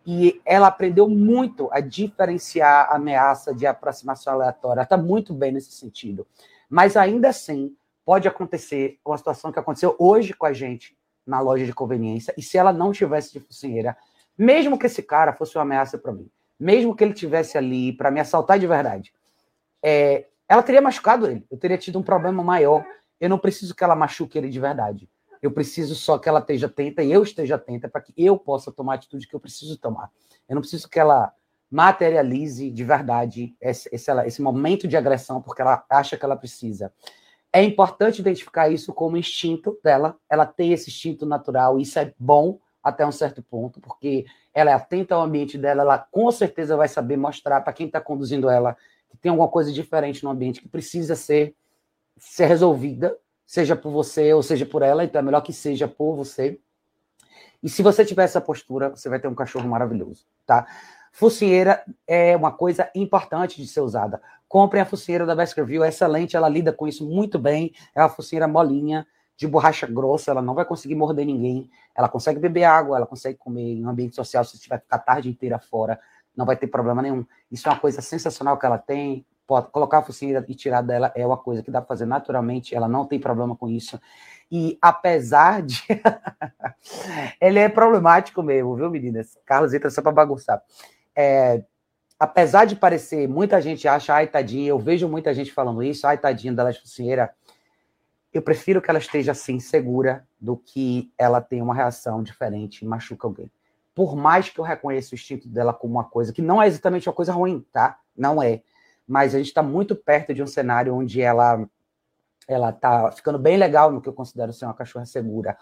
[0.06, 4.80] E ela aprendeu muito a diferenciar a ameaça de aproximação aleatória.
[4.80, 6.26] Ela está muito bem nesse sentido.
[6.70, 11.66] Mas ainda assim, pode acontecer uma situação que aconteceu hoje com a gente na loja
[11.66, 12.34] de conveniência.
[12.38, 13.98] E se ela não tivesse de focinheira,
[14.38, 18.12] mesmo que esse cara fosse uma ameaça para mim, mesmo que ele tivesse ali para
[18.12, 19.14] me assaltar de verdade,
[19.84, 21.46] é, ela teria machucado ele.
[21.50, 22.86] Eu teria tido um problema maior.
[23.20, 25.10] Eu não preciso que ela machuque ele de verdade.
[25.42, 28.72] Eu preciso só que ela esteja atenta e eu esteja atenta para que eu possa
[28.72, 30.10] tomar a atitude que eu preciso tomar.
[30.48, 31.32] Eu não preciso que ela
[31.70, 36.92] materialize de verdade esse, esse, esse momento de agressão porque ela acha que ela precisa.
[37.52, 40.18] É importante identificar isso como instinto dela.
[40.30, 44.74] Ela tem esse instinto natural, isso é bom até um certo ponto, porque ela é
[44.76, 48.78] atenta ao ambiente dela, ela com certeza vai saber mostrar para quem está conduzindo ela
[49.10, 51.56] que tem alguma coisa diferente no ambiente que precisa ser,
[52.16, 56.16] ser resolvida, seja por você ou seja por ela, então é melhor que seja por
[56.16, 56.60] você.
[57.64, 60.68] E se você tiver essa postura, você vai ter um cachorro maravilhoso, tá?
[61.12, 64.22] Focinheira é uma coisa importante de ser usada.
[64.48, 67.74] Comprem a focinheira da Baskerville, é excelente, ela lida com isso muito bem.
[67.96, 71.70] É uma focinheira molinha, de borracha grossa, ela não vai conseguir morder ninguém.
[71.96, 75.00] Ela consegue beber água, ela consegue comer em um ambiente social, se tiver ficar a
[75.00, 76.00] tarde inteira fora
[76.36, 77.26] não vai ter problema nenhum.
[77.52, 79.26] Isso é uma coisa sensacional que ela tem.
[79.48, 82.74] Pode colocar a focinheira e tirar dela é uma coisa que dá para fazer naturalmente,
[82.74, 84.00] ela não tem problema com isso.
[84.52, 85.84] E apesar de.
[87.40, 89.38] ele é problemático mesmo, viu, meninas?
[89.46, 90.62] Carlos entra só para bagunçar.
[91.16, 91.64] É...
[92.20, 96.18] apesar de parecer, muita gente acha, ai, tadinha, eu vejo muita gente falando isso, ai,
[96.18, 97.32] tadinha da focinheira,
[98.38, 102.88] eu prefiro que ela esteja assim, segura, do que ela tenha uma reação diferente e
[102.88, 103.52] machuca alguém.
[103.94, 107.08] Por mais que eu reconheça o instinto dela como uma coisa que não é exatamente
[107.08, 107.98] uma coisa ruim, tá?
[108.16, 108.62] Não é.
[109.08, 111.66] Mas a gente está muito perto de um cenário onde ela
[112.48, 115.58] ela tá ficando bem legal no que eu considero ser uma cachorra segura.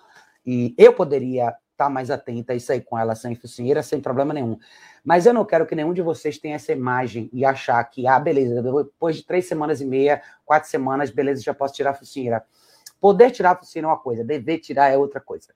[0.45, 4.33] E eu poderia estar tá mais atenta e sair com ela sem focinheira, sem problema
[4.33, 4.57] nenhum.
[5.03, 8.19] Mas eu não quero que nenhum de vocês tenha essa imagem e achar que, ah,
[8.19, 12.45] beleza, depois de três semanas e meia, quatro semanas, beleza, já posso tirar a focinheira.
[13.03, 15.53] Poder tirar a focinheira é uma coisa, dever tirar é outra coisa.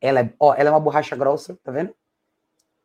[0.00, 1.94] ela é, ó, ela é uma borracha grossa, tá vendo?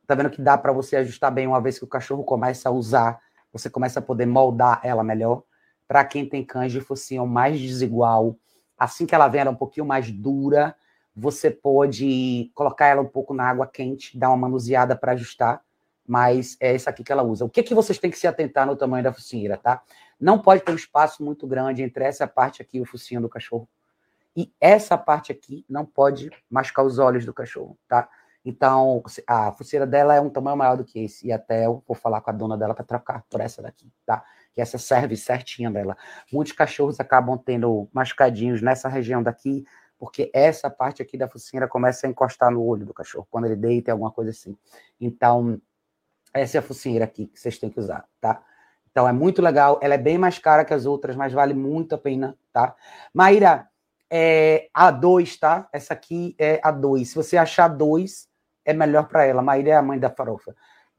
[0.06, 2.74] Tá vendo que dá para você ajustar bem uma vez que o cachorro começa a
[2.74, 3.22] usar,
[3.54, 5.44] você começa a poder moldar ela melhor.
[5.92, 8.38] Para quem tem cães de focinho mais desigual,
[8.80, 10.74] assim que ela ela é um pouquinho mais dura,
[11.14, 15.62] você pode colocar ela um pouco na água quente, dar uma manuseada para ajustar,
[16.08, 17.44] mas é essa aqui que ela usa.
[17.44, 19.82] O que, que vocês têm que se atentar no tamanho da focinheira, tá?
[20.18, 23.68] Não pode ter um espaço muito grande entre essa parte aqui, o focinho do cachorro,
[24.34, 28.08] e essa parte aqui não pode machucar os olhos do cachorro, tá?
[28.46, 31.98] Então, a focinheira dela é um tamanho maior do que esse, e até eu vou
[31.98, 34.24] falar com a dona dela para trocar por essa daqui, tá?
[34.54, 35.98] Que essa serve certinha dela.
[36.32, 39.66] Muitos cachorros acabam tendo machucadinhos nessa região daqui,
[39.98, 43.56] porque essa parte aqui da focinheira começa a encostar no olho do cachorro, quando ele
[43.56, 44.58] deita, alguma coisa assim.
[45.00, 45.62] Então,
[46.34, 48.44] essa é a focinheira aqui que vocês têm que usar, tá?
[48.90, 51.96] Então, é muito legal, ela é bem mais cara que as outras, mas vale muito
[51.96, 52.76] a pena, tá?
[53.14, 53.70] Maíra,
[54.10, 55.70] é a 2, tá?
[55.72, 57.08] Essa aqui é a 2.
[57.08, 58.28] Se você achar dois,
[58.66, 59.42] é melhor para ela.
[59.42, 60.54] Maíra é a mãe da farofa.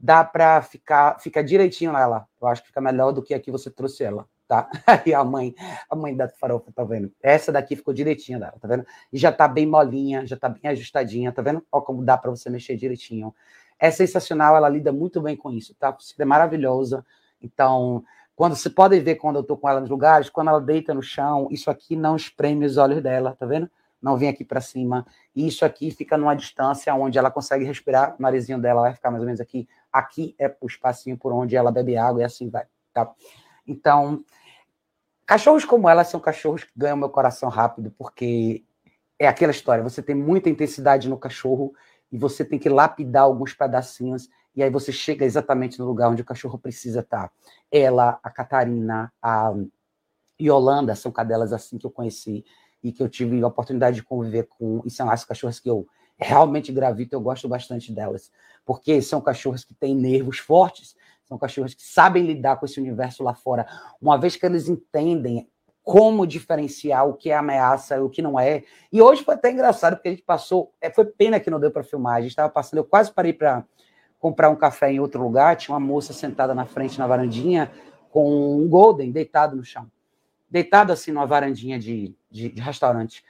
[0.05, 2.27] Dá para ficar, fica direitinho nela.
[2.41, 4.69] Eu acho que fica melhor do que aqui você trouxe ela tá?
[4.85, 5.55] Aí a mãe,
[5.89, 7.11] a mãe da farofa, tá vendo?
[7.21, 8.85] Essa daqui ficou direitinha dela, tá vendo?
[9.11, 11.65] E já tá bem molinha, já tá bem ajustadinha, tá vendo?
[11.71, 13.33] Ó como dá para você mexer direitinho.
[13.79, 15.95] É sensacional, ela lida muito bem com isso, tá?
[16.19, 17.05] É maravilhosa.
[17.41, 18.03] Então,
[18.35, 21.01] quando você pode ver quando eu tô com ela nos lugares, quando ela deita no
[21.01, 23.69] chão, isso aqui não espreme os olhos dela, tá vendo?
[24.01, 25.05] Não vem aqui para cima.
[25.35, 29.09] E isso aqui fica numa distância onde ela consegue respirar, o narizinho dela vai ficar
[29.09, 29.67] mais ou menos aqui.
[29.93, 33.13] Aqui é o espacinho por onde ela bebe água e assim vai, tá?
[33.65, 34.25] Então,
[35.25, 38.65] cachorros como ela são cachorros que ganham meu coração rápido, porque
[39.19, 41.73] é aquela história, você tem muita intensidade no cachorro
[42.11, 46.21] e você tem que lapidar alguns pedacinhos e aí você chega exatamente no lugar onde
[46.21, 47.31] o cachorro precisa estar.
[47.71, 49.53] Ela, a Catarina, a
[50.39, 52.45] Yolanda são cadelas assim que eu conheci
[52.83, 55.87] e que eu tive a oportunidade de conviver com, e são as cachorras que eu
[56.17, 58.31] realmente gravito, eu gosto bastante delas,
[58.65, 60.95] porque são cachorros que têm nervos fortes,
[61.25, 63.65] são cachorros que sabem lidar com esse universo lá fora,
[64.01, 65.47] uma vez que eles entendem
[65.83, 68.63] como diferenciar o que é ameaça e o que não é.
[68.91, 70.73] E hoje foi até engraçado, porque a gente passou.
[70.79, 72.15] É, foi pena que não deu para filmar.
[72.15, 73.65] A gente estava passando, eu quase parei para
[74.17, 75.57] comprar um café em outro lugar.
[75.57, 77.69] Tinha uma moça sentada na frente na varandinha
[78.09, 79.91] com um Golden deitado no chão.
[80.49, 83.23] Deitado assim numa varandinha de, de, de restaurante.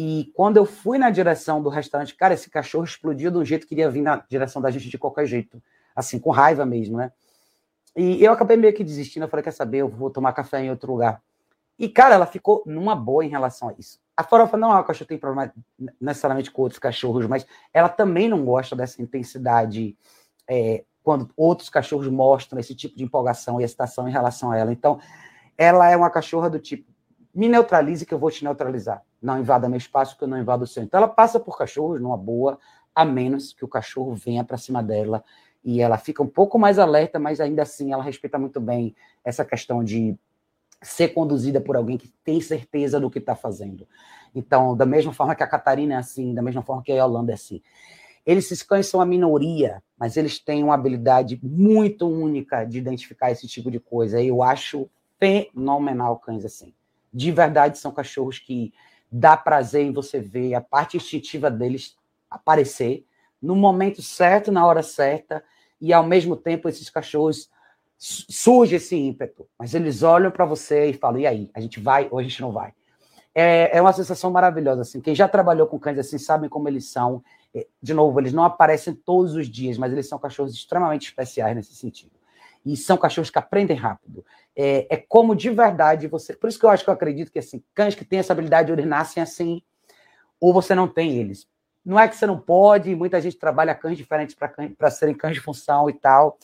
[0.00, 3.62] E quando eu fui na direção do restaurante, cara, esse cachorro explodiu de um jeito
[3.62, 5.60] que queria vir na direção da gente de qualquer jeito
[5.92, 7.10] assim, com raiva mesmo, né?
[7.96, 10.70] E eu acabei meio que desistindo, eu falei, quer saber, eu vou tomar café em
[10.70, 11.20] outro lugar.
[11.76, 13.98] E, cara, ela ficou numa boa em relação a isso.
[14.16, 15.52] A farofa não é uma cachorra que tem problema
[16.00, 19.98] necessariamente com outros cachorros, mas ela também não gosta dessa intensidade
[20.48, 24.70] é, quando outros cachorros mostram esse tipo de empolgação e excitação em relação a ela.
[24.72, 25.00] Então,
[25.56, 26.87] ela é uma cachorra do tipo,
[27.38, 29.00] me neutralize que eu vou te neutralizar.
[29.22, 30.82] Não invada meu espaço que eu não invado o seu.
[30.82, 32.58] Então, ela passa por cachorros numa boa,
[32.92, 35.22] a menos que o cachorro venha para cima dela
[35.64, 38.92] e ela fica um pouco mais alerta, mas ainda assim ela respeita muito bem
[39.24, 40.18] essa questão de
[40.82, 43.86] ser conduzida por alguém que tem certeza do que está fazendo.
[44.34, 47.30] Então, da mesma forma que a Catarina é assim, da mesma forma que a Yolanda
[47.30, 47.62] é assim.
[48.26, 53.46] Eles se são a minoria, mas eles têm uma habilidade muito única de identificar esse
[53.46, 54.20] tipo de coisa.
[54.20, 56.74] Eu acho fenomenal cães assim.
[57.12, 58.72] De verdade, são cachorros que
[59.10, 61.96] dá prazer em você ver a parte instintiva deles
[62.30, 63.04] aparecer
[63.40, 65.42] no momento certo, na hora certa,
[65.80, 67.48] e ao mesmo tempo esses cachorros
[67.96, 72.08] surge esse ímpeto, mas eles olham para você e falam: e aí, a gente vai
[72.10, 72.72] ou a gente não vai?
[73.34, 74.82] É, é uma sensação maravilhosa.
[74.82, 75.00] Assim.
[75.00, 77.22] Quem já trabalhou com cães assim sabe como eles são.
[77.54, 81.54] É, de novo, eles não aparecem todos os dias, mas eles são cachorros extremamente especiais
[81.54, 82.17] nesse sentido.
[82.68, 84.22] E são cachorros que aprendem rápido.
[84.54, 86.34] É, é como de verdade você.
[86.34, 88.70] Por isso que eu acho que eu acredito que assim, cães que têm essa habilidade,
[88.70, 89.62] eles nascem assim,
[90.38, 91.48] ou você não tem eles.
[91.82, 95.40] Não é que você não pode, muita gente trabalha cães diferentes para serem cães de
[95.40, 96.36] função e tal.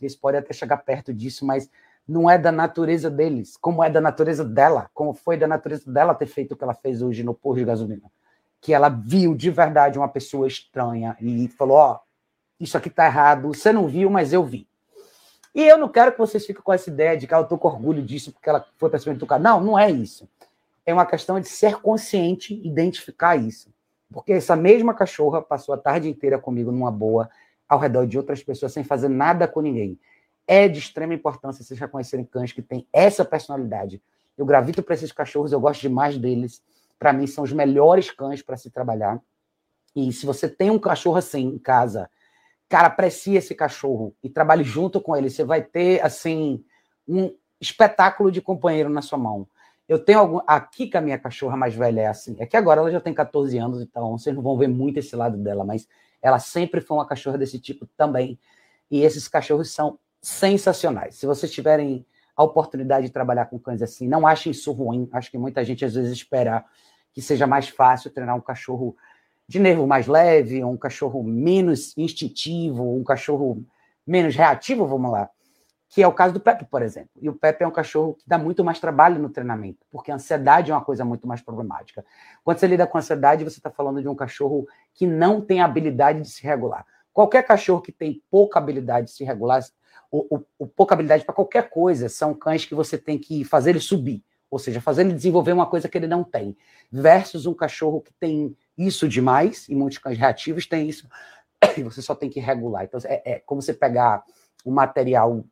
[0.00, 1.68] Eles podem até chegar perto disso, mas
[2.06, 6.14] não é da natureza deles, como é da natureza dela, como foi da natureza dela
[6.14, 8.08] ter feito o que ela fez hoje no posto de gasolina.
[8.60, 12.00] Que ela viu de verdade uma pessoa estranha e falou: Ó, oh,
[12.60, 14.68] isso aqui tá errado, você não viu, mas eu vi.
[15.54, 17.58] E eu não quero que vocês fiquem com essa ideia de que ah, eu tô
[17.58, 19.42] com orgulho disso porque ela foi para cima do cara.
[19.42, 20.28] Não, não é isso.
[20.84, 23.72] É uma questão de ser consciente, identificar isso.
[24.10, 27.30] Porque essa mesma cachorra passou a tarde inteira comigo numa boa,
[27.68, 29.98] ao redor de outras pessoas, sem fazer nada com ninguém.
[30.46, 34.02] É de extrema importância vocês reconhecerem cães que têm essa personalidade.
[34.36, 36.62] Eu gravito para esses cachorros, eu gosto demais deles.
[36.98, 39.20] Para mim, são os melhores cães para se trabalhar.
[39.94, 42.10] E se você tem um cachorro assim em casa,
[42.72, 45.28] cara, aprecie esse cachorro e trabalhe junto com ele.
[45.28, 46.64] Você vai ter, assim,
[47.06, 47.30] um
[47.60, 49.46] espetáculo de companheiro na sua mão.
[49.86, 50.40] Eu tenho algum.
[50.46, 50.66] A
[51.02, 52.34] minha cachorra mais velha é assim.
[52.38, 55.14] É que agora ela já tem 14 anos, então vocês não vão ver muito esse
[55.14, 55.86] lado dela, mas
[56.22, 58.38] ela sempre foi uma cachorra desse tipo também.
[58.90, 61.16] E esses cachorros são sensacionais.
[61.16, 65.10] Se vocês tiverem a oportunidade de trabalhar com cães assim, não achem isso ruim.
[65.12, 66.64] Acho que muita gente às vezes espera
[67.12, 68.96] que seja mais fácil treinar um cachorro
[69.48, 73.64] de nervo mais leve, um cachorro menos instintivo, um cachorro
[74.06, 75.28] menos reativo, vamos lá
[75.92, 77.10] que é o caso do Pepe, por exemplo.
[77.20, 80.14] E o Pepe é um cachorro que dá muito mais trabalho no treinamento, porque a
[80.14, 82.02] ansiedade é uma coisa muito mais problemática.
[82.42, 86.22] Quando você lida com ansiedade, você está falando de um cachorro que não tem habilidade
[86.22, 86.86] de se regular.
[87.12, 89.62] Qualquer cachorro que tem pouca habilidade de se regular,
[90.10, 93.80] ou, ou pouca habilidade para qualquer coisa, são cães que você tem que fazer ele
[93.80, 96.54] subir, ou seja, fazer ele desenvolver uma coisa que ele não tem,
[96.90, 101.08] versus um cachorro que tem isso demais, e muitos cães reativos têm isso,
[101.74, 102.84] e você só tem que regular.
[102.84, 104.22] Então, é, é como você pegar
[104.66, 105.42] um material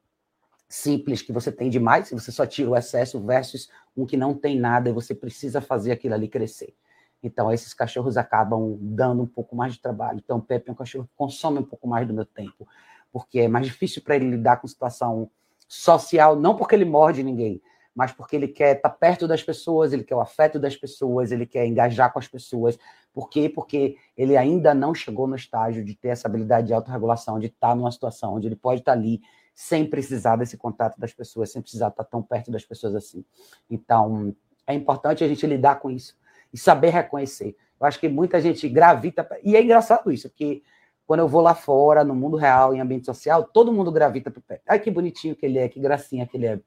[0.68, 4.34] simples que você tem demais, e você só tira o excesso, versus um que não
[4.34, 6.74] tem nada e você precisa fazer aquilo ali crescer.
[7.22, 10.20] Então, esses cachorros acabam dando um pouco mais de trabalho.
[10.22, 12.68] Então, o Pepe é um cachorro que consome um pouco mais do meu tempo,
[13.10, 15.30] porque é mais difícil para ele lidar com situação
[15.66, 17.62] social, não porque ele morde ninguém,
[18.00, 21.30] mas porque ele quer estar tá perto das pessoas, ele quer o afeto das pessoas,
[21.30, 22.78] ele quer engajar com as pessoas.
[23.12, 23.46] Por quê?
[23.46, 27.76] Porque ele ainda não chegou no estágio de ter essa habilidade de autorregulação, de estar
[27.76, 29.20] numa situação onde ele pode estar ali
[29.54, 33.22] sem precisar desse contato das pessoas, sem precisar estar tão perto das pessoas assim.
[33.68, 34.34] Então,
[34.66, 36.16] é importante a gente lidar com isso
[36.50, 37.54] e saber reconhecer.
[37.78, 40.62] Eu acho que muita gente gravita, e é engraçado isso, porque
[41.06, 44.40] quando eu vou lá fora, no mundo real, em ambiente social, todo mundo gravita pro
[44.40, 44.62] Pepe.
[44.66, 46.58] Ai, que bonitinho que ele é, que gracinha que ele é.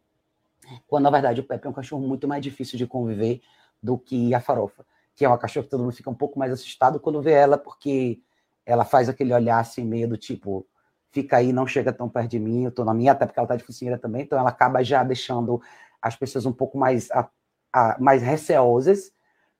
[0.87, 3.41] Quando, na verdade, o Pepe é um cachorro muito mais difícil de conviver
[3.81, 6.51] do que a farofa, que é uma cachorra que todo mundo fica um pouco mais
[6.51, 8.21] assustado quando vê ela, porque
[8.65, 10.65] ela faz aquele olhar assim, meio do tipo,
[11.11, 13.45] fica aí, não chega tão perto de mim, eu estou na minha, até porque ela
[13.45, 15.61] está de focinheira também, então ela acaba já deixando
[16.01, 17.29] as pessoas um pouco mais, a,
[17.71, 19.11] a, mais receosas,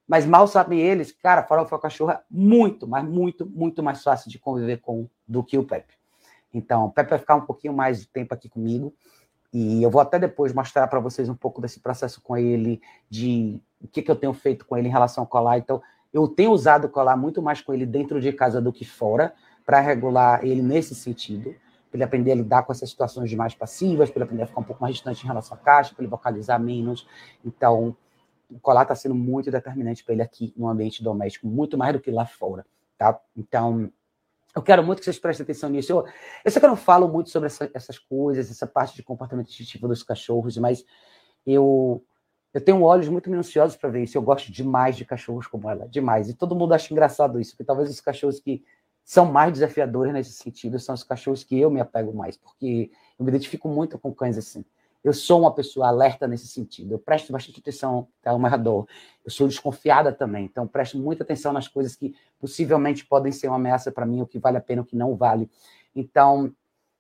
[0.08, 4.78] mas mal sabem eles, cara, farofa cachorra muito, mas muito, muito mais fácil de conviver
[4.78, 5.94] com do que o Pepe.
[6.54, 8.94] Então, o Pepe vai ficar um pouquinho mais de tempo aqui comigo,
[9.54, 13.62] e eu vou até depois mostrar para vocês um pouco desse processo com ele, de
[13.80, 15.60] o que, que eu tenho feito com ele em relação ao colar.
[15.60, 15.80] Então,
[16.12, 19.34] eu tenho usado o colar muito mais com ele dentro de casa do que fora,
[19.64, 21.56] para regular ele nesse sentido,
[21.90, 24.62] para ele aprender a lidar com essas situações mais passivas, para ele aprender a ficar
[24.62, 27.08] um pouco mais distante em relação à caixa, para ele vocalizar menos.
[27.46, 27.96] Então,
[28.50, 32.00] o colar está sendo muito determinante para ele aqui no ambiente doméstico, muito mais do
[32.00, 32.66] que lá fora,
[32.98, 33.20] tá?
[33.38, 33.92] Então,
[34.56, 35.92] eu quero muito que vocês prestem atenção nisso.
[35.92, 36.06] Eu,
[36.46, 39.50] eu sei que eu não falo muito sobre essa, essas coisas, essa parte de comportamento
[39.50, 40.86] instintivo dos cachorros, mas
[41.46, 42.04] eu
[42.54, 44.16] eu tenho olhos muito minuciosos para ver isso.
[44.16, 46.30] Eu gosto demais de cachorros como ela, demais.
[46.30, 48.64] E todo mundo acha engraçado isso, porque talvez os cachorros que
[49.04, 53.26] são mais desafiadores nesse sentido, são os cachorros que eu me apego mais, porque eu
[53.26, 54.64] me identifico muito com cães assim.
[55.04, 58.88] Eu sou uma pessoa alerta nesse sentido, eu presto bastante atenção ao meu redor.
[59.24, 63.58] Eu sou desconfiada também, então presto muita atenção nas coisas que possivelmente podem ser uma
[63.58, 65.50] ameaça para mim, o que vale a pena, o que não vale.
[65.96, 66.54] Então,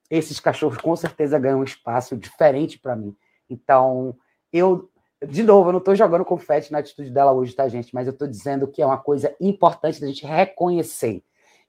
[0.09, 3.15] esses cachorros com certeza ganham um espaço diferente para mim.
[3.49, 4.15] Então,
[4.51, 4.89] eu,
[5.25, 7.93] de novo, eu não estou jogando confete na atitude dela hoje, tá, gente?
[7.95, 11.23] Mas eu estou dizendo que é uma coisa importante da gente reconhecer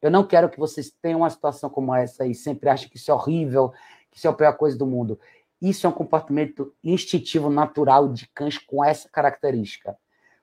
[0.04, 3.10] eu não quero que vocês tenham uma situação como essa e sempre achem que isso
[3.10, 3.72] é horrível,
[4.10, 5.18] que isso é a pior coisa do mundo.
[5.64, 9.96] Isso é um comportamento instintivo natural de cães com essa característica.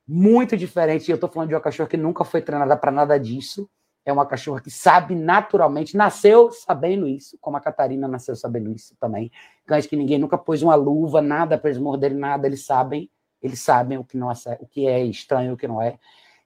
[0.08, 1.12] Muito diferente.
[1.12, 3.70] Eu estou falando de uma cachorra que nunca foi treinada para nada disso.
[4.04, 8.96] é uma cachorra que sabe naturalmente, nasceu sabendo isso, como a Catarina nasceu sabendo isso
[9.00, 9.32] também.
[9.68, 13.08] Cães que ninguém nunca pôs uma luva, nada para eles morderem nada, eles sabem,
[13.44, 16.00] eles sabem o que não é, o que é estranho, o que não é.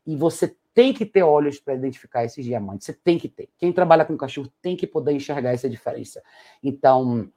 [0.06, 2.88] E você tem que ter olhos para identificar esses diamantes.
[2.88, 3.48] Você tem que ter.
[3.58, 6.22] Quem trabalha com cachorro tem que poder enxergar essa diferença.
[6.62, 7.32] Então,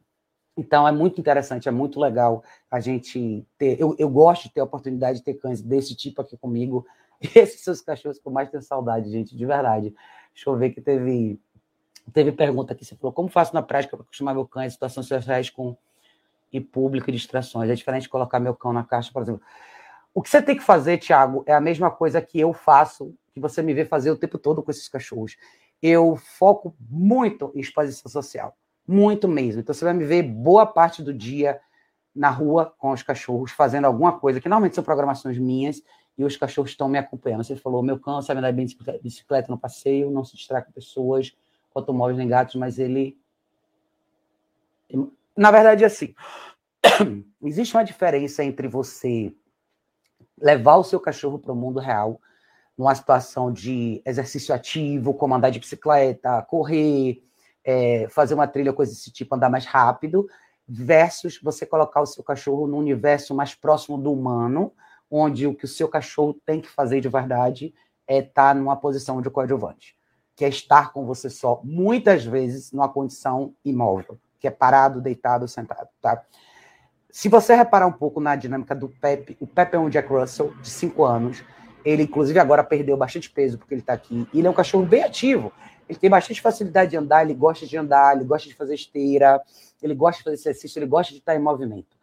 [0.59, 3.81] então é muito interessante, é muito legal a gente ter.
[3.81, 6.85] Eu, eu gosto de ter a oportunidade de ter cães desse tipo aqui comigo.
[7.23, 9.95] Esses os cachorros que eu mais tenho saudade, gente, de verdade.
[10.35, 11.41] Deixa eu ver que teve
[12.13, 12.85] teve pergunta aqui.
[12.85, 15.77] Você falou: como faço na prática para acostumar meu cão em situações sociais com
[16.53, 17.71] e público e distrações?
[17.71, 19.43] É diferente de colocar meu cão na caixa, por exemplo.
[20.13, 23.39] O que você tem que fazer, Thiago, é a mesma coisa que eu faço, que
[23.39, 25.37] você me vê fazer o tempo todo com esses cachorros.
[25.81, 28.57] Eu foco muito em exposição social
[28.89, 29.61] muito mesmo.
[29.61, 31.61] Então você vai me ver boa parte do dia
[32.15, 35.83] na rua com os cachorros, fazendo alguma coisa, que normalmente são programações minhas,
[36.17, 37.45] e os cachorros estão me acompanhando.
[37.45, 40.73] Você falou, meu cão sabe andar bem de bicicleta no passeio, não se distrai com
[40.73, 41.31] pessoas,
[41.71, 43.17] com automóveis nem gatos, mas ele...
[45.37, 46.15] Na verdade, é assim,
[47.45, 49.33] existe uma diferença entre você
[50.41, 52.21] levar o seu cachorro para o mundo real,
[52.77, 57.23] numa situação de exercício ativo, como andar de bicicleta, correr,
[57.69, 60.27] é, fazer uma trilha, coisa desse tipo, andar mais rápido,
[60.67, 64.73] versus você colocar o seu cachorro num universo mais próximo do humano,
[65.11, 67.75] onde o que o seu cachorro tem que fazer de verdade
[68.07, 69.95] é estar numa posição de coadjuvante,
[70.35, 75.47] que é estar com você só, muitas vezes numa condição imóvel, que é parado, deitado,
[75.47, 76.23] sentado, tá?
[77.11, 80.55] Se você reparar um pouco na dinâmica do Pepe, o Pepe é um Jack Russell
[80.63, 81.45] de 5 anos,
[81.85, 85.03] ele inclusive agora perdeu bastante peso porque ele está aqui, ele é um cachorro bem
[85.03, 85.53] ativo,
[85.89, 89.41] ele tem bastante facilidade de andar, ele gosta de andar, ele gosta de fazer esteira,
[89.83, 91.97] ele gosta de fazer exercício, ele gosta de estar em movimento.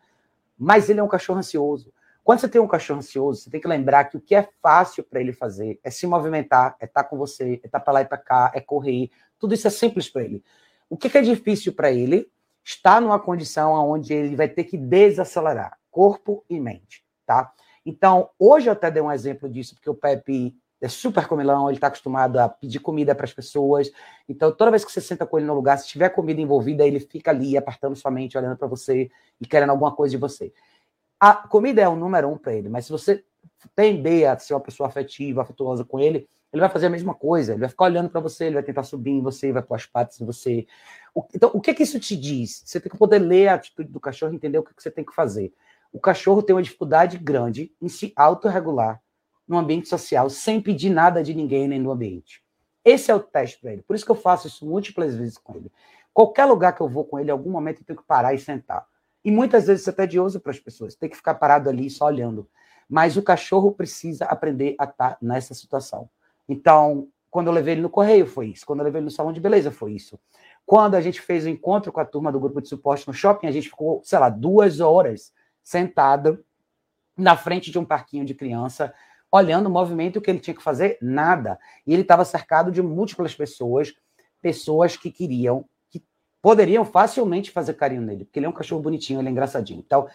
[0.58, 1.94] Mas ele é um cachorro ansioso.
[2.24, 5.04] Quando você tem um cachorro ansioso, você tem que lembrar que o que é fácil
[5.04, 8.06] para ele fazer é se movimentar, é estar com você, é estar para lá e
[8.06, 9.12] para cá, é correr.
[9.38, 10.44] Tudo isso é simples para ele.
[10.90, 12.28] O que é difícil para ele
[12.64, 17.54] está numa condição onde ele vai ter que desacelerar corpo e mente, tá?
[17.86, 21.78] Então, hoje eu até dei um exemplo disso, porque o Pepe é super comilão, ele
[21.78, 23.92] está acostumado a pedir comida para as pessoas.
[24.28, 27.00] Então, toda vez que você senta com ele no lugar, se tiver comida envolvida, ele
[27.00, 29.10] fica ali apertando sua mente, olhando para você
[29.40, 30.54] e querendo alguma coisa de você.
[31.20, 33.24] A comida é o número um para ele, mas se você
[33.76, 37.54] tender a ser uma pessoa afetiva, afetuosa com ele, ele vai fazer a mesma coisa.
[37.54, 39.86] Ele vai ficar olhando para você, ele vai tentar subir em você, vai pôr as
[39.86, 40.68] patas em você.
[41.34, 42.64] Então, o que, que isso te diz?
[42.66, 44.92] Você tem que poder ler a atitude do cachorro e entender o que, que você
[44.92, 45.54] tem que fazer.
[45.92, 49.02] O cachorro tem uma dificuldade grande em se autorregular
[49.48, 52.44] no ambiente social sem pedir nada de ninguém nem no ambiente.
[52.84, 53.82] Esse é o teste para ele.
[53.82, 55.72] Por isso que eu faço isso múltiplas vezes com ele.
[56.14, 58.40] Qualquer lugar que eu vou com ele, em algum momento eu tenho que parar e
[58.40, 58.86] sentar.
[59.24, 62.06] E muitas vezes isso é tedioso para as pessoas, tem que ficar parado ali só
[62.06, 62.48] olhando.
[62.88, 66.08] Mas o cachorro precisa aprender a estar nessa situação.
[66.48, 68.66] Então, quando eu levei ele no correio, foi isso.
[68.66, 70.20] Quando eu levei ele no salão de beleza, foi isso.
[70.66, 73.48] Quando a gente fez o encontro com a turma do grupo de suporte no shopping,
[73.48, 76.40] a gente ficou, sei lá, duas horas sentada
[77.18, 78.94] na frente de um parquinho de criança,
[79.36, 81.60] olhando o movimento que ele tinha que fazer, nada.
[81.86, 83.94] E ele estava cercado de múltiplas pessoas,
[84.42, 86.02] pessoas que queriam, que
[86.42, 89.84] poderiam facilmente fazer carinho nele, porque ele é um cachorro bonitinho, ele é engraçadinho.
[89.86, 90.08] Então,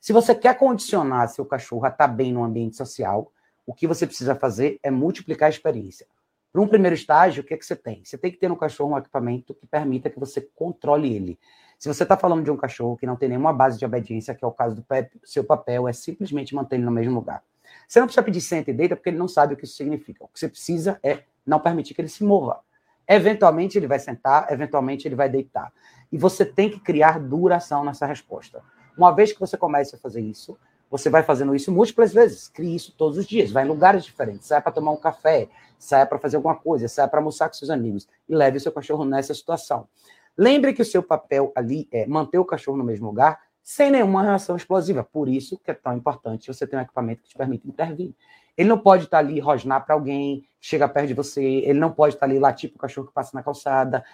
[0.00, 3.32] se você quer condicionar seu cachorro a estar tá bem no ambiente social,
[3.66, 6.06] o que você precisa fazer é multiplicar a experiência.
[6.52, 8.04] Para um primeiro estágio, o que, é que você tem?
[8.04, 11.38] Você tem que ter no cachorro um equipamento que permita que você controle ele.
[11.78, 14.44] Se você está falando de um cachorro que não tem nenhuma base de obediência, que
[14.44, 17.42] é o caso do Pepe, seu papel é simplesmente manter ele no mesmo lugar.
[17.86, 20.24] Você não precisa pedir senta e deita porque ele não sabe o que isso significa.
[20.24, 22.60] O que você precisa é não permitir que ele se mova.
[23.08, 25.72] Eventualmente ele vai sentar, eventualmente ele vai deitar.
[26.10, 28.62] E você tem que criar duração nessa resposta.
[28.98, 30.58] Uma vez que você comece a fazer isso,
[30.90, 32.48] você vai fazendo isso múltiplas vezes.
[32.48, 33.50] Crie isso todos os dias.
[33.50, 34.46] Vai em lugares diferentes.
[34.46, 37.70] Saia para tomar um café, saia para fazer alguma coisa, saia para almoçar com seus
[37.70, 39.88] amigos e leve o seu cachorro nessa situação.
[40.36, 44.22] Lembre que o seu papel ali é manter o cachorro no mesmo lugar sem nenhuma
[44.22, 45.02] reação explosiva.
[45.02, 48.14] Por isso que é tão importante você ter um equipamento que te permita intervir.
[48.56, 51.90] Ele não pode estar ali rosnar para alguém que chega perto de você, ele não
[51.90, 54.04] pode estar ali latir para o cachorro que passa na calçada.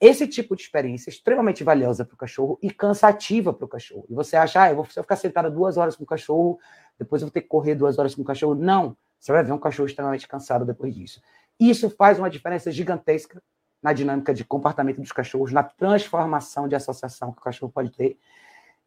[0.00, 4.06] Esse tipo de experiência é extremamente valiosa para o cachorro e cansativa para o cachorro.
[4.08, 6.56] E você acha, ah, eu vou ficar sentada duas horas com o cachorro,
[6.96, 8.54] depois eu vou ter que correr duas horas com o cachorro.
[8.54, 11.20] Não, você vai ver um cachorro extremamente cansado depois disso.
[11.58, 13.42] Isso faz uma diferença gigantesca
[13.82, 18.16] na dinâmica de comportamento dos cachorros, na transformação de associação que o cachorro pode ter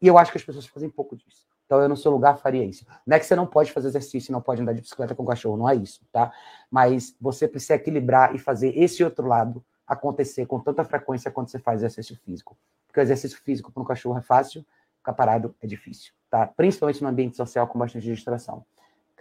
[0.01, 1.47] e eu acho que as pessoas fazem pouco disso.
[1.65, 2.85] Então, eu no seu lugar faria isso.
[3.05, 5.25] Não é que você não pode fazer exercício, não pode andar de bicicleta com o
[5.25, 6.33] cachorro, não é isso, tá?
[6.71, 11.59] Mas você precisa equilibrar e fazer esse outro lado acontecer com tanta frequência quando você
[11.59, 12.57] faz exercício físico.
[12.87, 14.65] Porque o exercício físico para um cachorro é fácil,
[14.97, 16.47] ficar parado é difícil, tá?
[16.47, 18.65] Principalmente no ambiente social com bastante distração.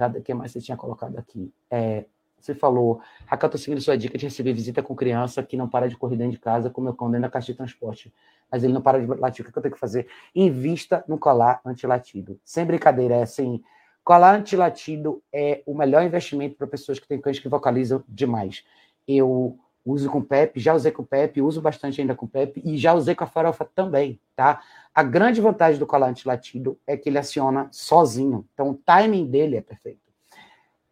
[0.00, 1.52] O que mais você tinha colocado aqui?
[1.70, 2.06] É,
[2.40, 5.96] Você falou, estou seguindo sua dica de receber visita com criança que não para de
[5.96, 8.12] correr dentro de casa com meu cão dentro da caixa de transporte.
[8.50, 9.44] Mas ele não para de latir.
[9.46, 10.08] O que eu tenho que fazer?
[10.34, 12.40] Invista no colar antilatido.
[12.44, 13.62] Sem brincadeira, é assim.
[14.02, 18.64] Colar antilatido é o melhor investimento para pessoas que têm cães que vocalizam demais.
[19.06, 22.94] Eu uso com Pepe, já usei com Pepe, uso bastante ainda com Pepe e já
[22.94, 24.62] usei com a farofa também, tá?
[24.94, 28.46] A grande vantagem do colar antilatido é que ele aciona sozinho.
[28.52, 30.07] Então o timing dele é perfeito.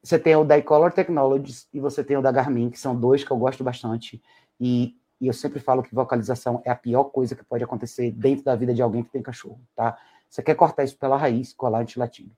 [0.07, 3.25] Você tem o da Color Technologies e você tem o da Garmin, que são dois
[3.25, 4.23] que eu gosto bastante.
[4.61, 8.45] E, e eu sempre falo que vocalização é a pior coisa que pode acontecer dentro
[8.45, 9.99] da vida de alguém que tem cachorro, tá?
[10.31, 12.31] Você quer cortar isso pela raiz, colar antilatido.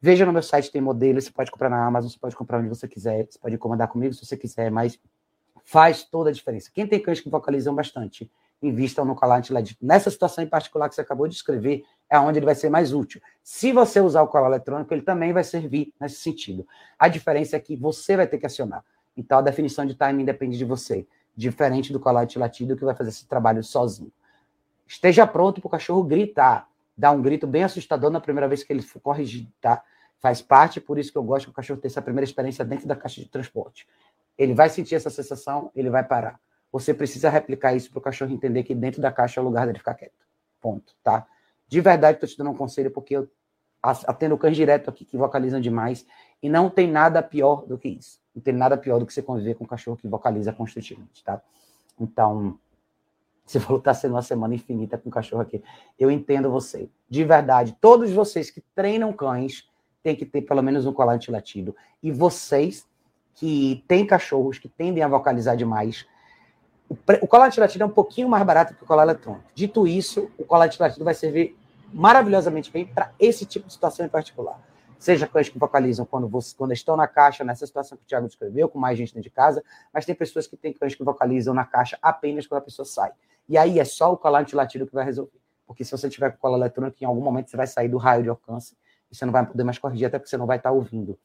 [0.00, 2.70] Veja no meu site, tem modelo, você pode comprar na Amazon, você pode comprar onde
[2.70, 4.98] você quiser, você pode encomendar comigo se você quiser, mas
[5.66, 6.70] faz toda a diferença.
[6.72, 8.30] Quem tem cães que vocalizam bastante,
[8.62, 9.80] invistam no colar antilatido.
[9.82, 12.92] Nessa situação em particular que você acabou de escrever, é onde ele vai ser mais
[12.92, 13.20] útil.
[13.42, 16.66] Se você usar o colar eletrônico, ele também vai servir nesse sentido.
[16.98, 18.84] A diferença é que você vai ter que acionar.
[19.16, 21.06] Então, a definição de timing depende de você.
[21.36, 24.12] Diferente do colar latido, que vai fazer esse trabalho sozinho.
[24.86, 26.68] Esteja pronto para o cachorro gritar.
[26.96, 29.82] Dar um grito bem assustador na primeira vez que ele for corrigir, tá?
[30.18, 32.88] Faz parte, por isso que eu gosto que o cachorro tenha essa primeira experiência dentro
[32.88, 33.86] da caixa de transporte.
[34.38, 36.40] Ele vai sentir essa sensação, ele vai parar.
[36.72, 39.66] Você precisa replicar isso para o cachorro entender que dentro da caixa é o lugar
[39.66, 40.26] dele ficar quieto.
[40.60, 41.26] Ponto, tá?
[41.68, 43.28] De verdade, estou te dando um conselho, porque eu
[43.82, 46.06] atendo cães direto aqui que vocalizam demais,
[46.42, 48.20] e não tem nada pior do que isso.
[48.34, 51.40] Não tem nada pior do que você conviver com um cachorro que vocaliza constantemente, tá?
[51.98, 52.58] Então,
[53.44, 55.62] você falou que está sendo uma semana infinita com o cachorro aqui.
[55.98, 56.88] Eu entendo você.
[57.08, 59.68] De verdade, todos vocês que treinam cães
[60.02, 61.74] têm que ter pelo menos um colar latido.
[62.02, 62.86] E vocês
[63.34, 66.06] que têm cachorros que tendem a vocalizar demais,
[66.88, 69.44] o, colar antilatido é um pouquinho mais barato que o colar eletrônico.
[69.54, 71.56] Dito isso, o colar antilatido vai servir
[71.92, 74.60] maravilhosamente bem para esse tipo de situação em particular.
[74.98, 78.26] Seja cães que vocalizam quando, você, quando estão na caixa, nessa situação que o Thiago
[78.26, 79.62] descreveu, com mais gente dentro de casa,
[79.92, 83.12] mas tem pessoas que têm cães que vocalizam na caixa apenas quando a pessoa sai.
[83.48, 85.38] E aí é só o colar antilatido que vai resolver.
[85.66, 88.22] Porque se você tiver com colar eletrônico, em algum momento você vai sair do raio
[88.22, 88.76] de alcance
[89.10, 91.18] e você não vai poder mais corrigir, até porque você não vai estar ouvindo.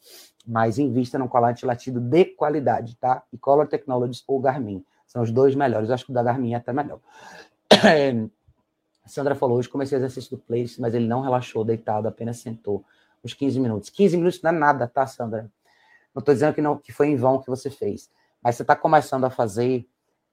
[0.45, 3.24] Mas invista num colar antilatido de qualidade, tá?
[3.32, 4.84] E Color Technologies ou Garmin.
[5.12, 5.89] São os dois melhores.
[5.89, 7.01] Eu acho que o da Garmin é até melhor.
[9.05, 12.86] Sandra falou, hoje comecei o exercício do playlist, mas ele não relaxou deitado, apenas sentou
[13.22, 13.89] uns 15 minutos.
[13.89, 15.51] 15 minutos não é nada, tá, Sandra?
[16.16, 18.09] Não estou dizendo que, não, que foi em vão que você fez.
[18.41, 19.86] Mas você está começando a fazer,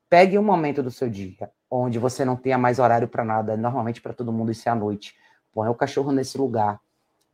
[0.09, 4.01] pegue um momento do seu dia, onde você não tenha mais horário para nada, normalmente
[4.01, 5.17] para todo mundo isso é à noite.
[5.53, 6.81] Põe o cachorro nesse lugar,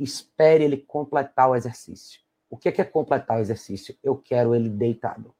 [0.00, 2.20] espere ele completar o exercício.
[2.48, 3.94] O que é completar o exercício?
[4.02, 5.34] Eu quero ele deitado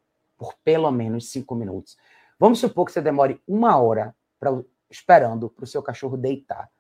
[0.45, 1.97] por pelo menos cinco minutos.
[2.39, 4.51] Vamos supor que você demore uma hora pra,
[4.91, 6.71] esperando para o seu cachorro deitar.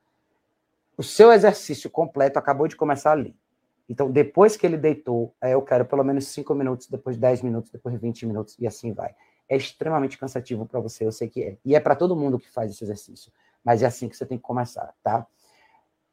[0.98, 3.34] O seu exercício completo acabou de começar ali.
[3.88, 7.98] Então, depois que ele deitou, eu quero pelo menos cinco minutos, depois dez minutos, depois
[7.98, 9.14] vinte minutos, e assim vai.
[9.48, 11.56] É extremamente cansativo para você, eu sei que é.
[11.64, 13.32] E é para todo mundo que faz esse exercício.
[13.62, 15.26] Mas é assim que você tem que começar, tá?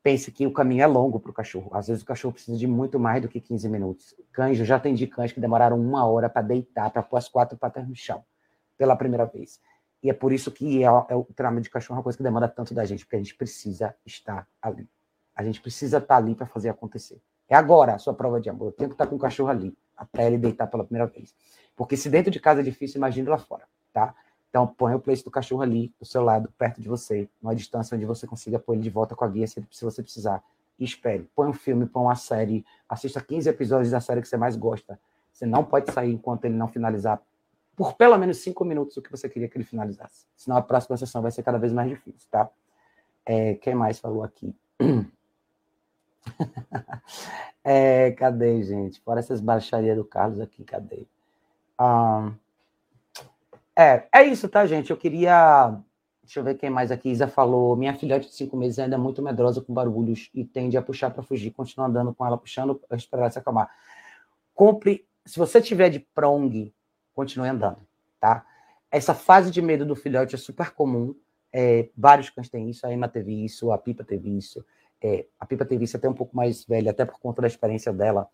[0.03, 1.69] Pense que o caminho é longo para o cachorro.
[1.73, 4.15] Às vezes o cachorro precisa de muito mais do que 15 minutos.
[4.31, 7.57] Cães, eu já atendi cães que demoraram uma hora para deitar, para pôr as quatro
[7.57, 8.23] patas no chão,
[8.77, 9.59] pela primeira vez.
[10.03, 12.23] E é por isso que é, é o treinamento de cachorro é uma coisa que
[12.23, 14.89] demanda tanto da gente, porque a gente precisa estar ali.
[15.35, 17.21] A gente precisa estar ali para fazer acontecer.
[17.47, 18.67] É agora a sua prova de amor.
[18.67, 21.35] Eu tenho que estar com o cachorro ali, até ele deitar pela primeira vez.
[21.75, 24.15] Porque se dentro de casa é difícil, imagine lá fora, tá?
[24.51, 27.95] Então, põe o place do cachorro ali, do seu lado, perto de você, numa distância
[27.95, 30.43] onde você consiga pôr ele de volta com a guia se, você precisar.
[30.77, 31.29] E espere.
[31.33, 34.99] Põe um filme, põe uma série, assista 15 episódios da série que você mais gosta.
[35.31, 37.21] Você não pode sair enquanto ele não finalizar
[37.77, 40.25] por pelo menos cinco minutos o que você queria que ele finalizasse.
[40.35, 42.49] Senão a próxima sessão vai ser cada vez mais difícil, tá?
[43.25, 44.53] É, quem mais falou aqui?
[47.63, 48.99] é, cadê, gente?
[48.99, 51.07] Fora essas baixarias do Carlos aqui, cadê?
[51.79, 52.33] Um,
[53.81, 54.91] é, é isso, tá, gente?
[54.91, 55.77] Eu queria.
[56.21, 57.09] Deixa eu ver quem mais aqui.
[57.09, 60.77] Isa falou: minha filhote de cinco meses ainda é muito medrosa com barulhos e tende
[60.77, 61.51] a puxar para fugir.
[61.51, 63.69] Continua andando com ela puxando esperar ela se acalmar.
[64.53, 65.05] Compre.
[65.25, 66.73] Se você tiver de prong,
[67.13, 67.77] continue andando,
[68.19, 68.45] tá?
[68.89, 71.15] Essa fase de medo do filhote é super comum.
[71.53, 72.85] É, vários cães têm isso.
[72.85, 74.65] A Emma teve isso, a Pipa teve isso.
[75.01, 77.91] É, a Pipa teve isso até um pouco mais velha, até por conta da experiência
[77.91, 78.29] dela.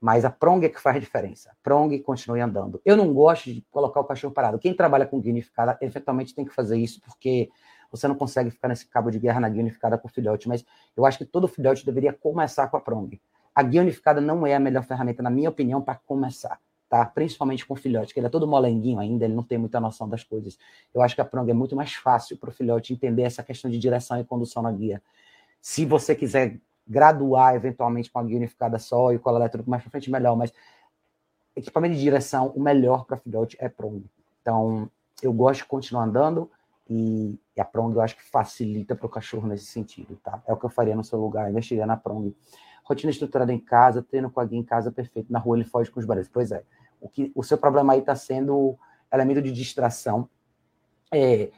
[0.00, 1.56] Mas a prong é que faz diferença.
[1.62, 2.80] Prong continue andando.
[2.84, 4.58] Eu não gosto de colocar o cachorro parado.
[4.58, 7.48] Quem trabalha com guia unificada, eventualmente tem que fazer isso, porque
[7.90, 10.48] você não consegue ficar nesse cabo de guerra na guia unificada com o filhote.
[10.48, 10.64] Mas
[10.96, 13.20] eu acho que todo filhote deveria começar com a prong.
[13.54, 16.60] A guia unificada não é a melhor ferramenta, na minha opinião, para começar.
[16.88, 17.04] Tá?
[17.04, 20.08] Principalmente com o filhote, que ele é todo molenguinho ainda, ele não tem muita noção
[20.08, 20.56] das coisas.
[20.94, 23.68] Eu acho que a prong é muito mais fácil para o filhote entender essa questão
[23.70, 25.02] de direção e condução na guia.
[25.60, 29.82] Se você quiser graduar eventualmente com a guia unificada só e com a eletrônica mais
[29.82, 30.36] para frente, melhor.
[30.36, 30.52] Mas
[31.54, 34.04] equipamento de direção, o melhor para filhote é prong.
[34.40, 34.90] Então,
[35.22, 36.50] eu gosto de continuar andando
[36.88, 40.42] e, a prong eu acho que facilita para o cachorro nesse sentido, tá?
[40.46, 42.34] É o que eu faria no seu lugar, investiria na prong.
[42.84, 45.98] Rotina estruturada em casa, treino com alguém em casa perfeito, na rua ele foge com
[45.98, 46.28] os barulhos.
[46.28, 46.62] Pois é,
[47.00, 48.78] o, que, o seu problema aí está sendo
[49.12, 50.28] elemento de distração.
[51.10, 51.50] É,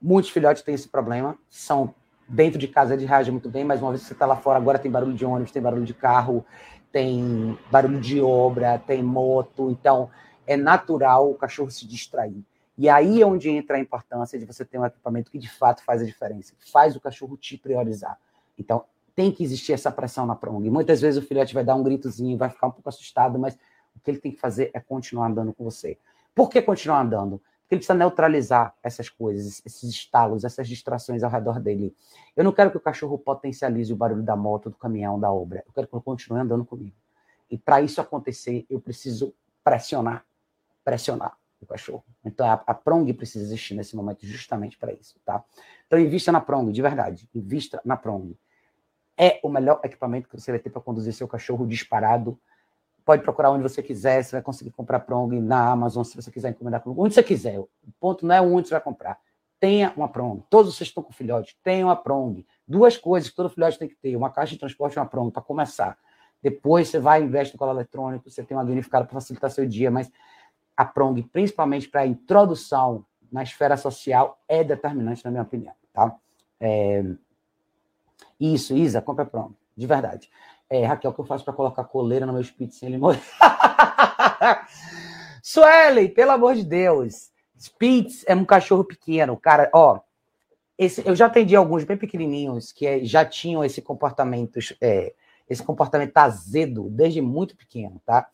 [0.00, 1.94] muitos filhotes têm esse problema, são
[2.28, 4.58] dentro de casa ele reage muito bem, mas uma vez que você está lá fora,
[4.58, 6.44] agora tem barulho de ônibus, tem barulho de carro,
[6.90, 10.10] tem barulho de obra, tem moto, então
[10.46, 12.44] é natural o cachorro se distrair.
[12.76, 15.82] E aí é onde entra a importância de você ter um equipamento que de fato
[15.84, 18.18] faz a diferença, que faz o cachorro te priorizar.
[18.58, 20.68] Então, tem que existir essa pressão na prong.
[20.70, 23.54] Muitas vezes o filhote vai dar um gritozinho, vai ficar um pouco assustado, mas
[23.94, 25.96] o que ele tem que fazer é continuar andando com você.
[26.34, 27.40] Por que continuar andando?
[27.64, 31.96] Porque ele precisa neutralizar essas coisas, esses estalos, essas distrações ao redor dele.
[32.36, 35.64] Eu não quero que o cachorro potencialize o barulho da moto, do caminhão, da obra.
[35.66, 36.94] Eu quero que ele continue andando comigo.
[37.50, 40.26] E para isso acontecer, eu preciso pressionar,
[40.84, 42.04] pressionar o cachorro.
[42.22, 45.42] Então a, a prong precisa existir nesse momento justamente para isso, tá?
[45.86, 47.28] Então invista na prong, de verdade.
[47.34, 48.36] Invista na prong.
[49.16, 52.38] É o melhor equipamento que você vai ter para conduzir seu cachorro disparado.
[53.04, 56.50] Pode procurar onde você quiser, você vai conseguir comprar prong na Amazon, se você quiser
[56.50, 57.58] encomendar onde você quiser.
[57.58, 57.68] O
[58.00, 59.18] ponto não é onde você vai comprar
[59.64, 60.42] tenha uma prong.
[60.50, 62.46] Todos vocês estão com filhote, tenham uma prong.
[62.68, 65.30] Duas coisas que todo filhote tem que ter: uma caixa de transporte e uma prong,
[65.30, 65.96] para começar.
[66.42, 69.90] Depois você vai investe no colar eletrônico, você tem uma unificada para facilitar seu dia,
[69.90, 70.12] mas
[70.76, 75.72] a prong, principalmente para a introdução na esfera social, é determinante, na minha opinião.
[75.94, 76.14] Tá?
[76.60, 77.02] É...
[78.38, 80.30] Isso, Isa, compra prong, de verdade.
[80.70, 83.20] É, Raquel, o que eu faço para colocar coleira no meu spitz sem ele morrer?
[85.42, 87.30] Suelen, pelo amor de Deus.
[87.58, 89.70] Spitz é um cachorro pequeno, cara.
[89.72, 90.00] Ó,
[90.76, 95.14] esse, eu já atendi alguns bem pequenininhos que é, já tinham esse comportamento, é,
[95.48, 98.28] esse comportamento azedo desde muito pequeno, tá?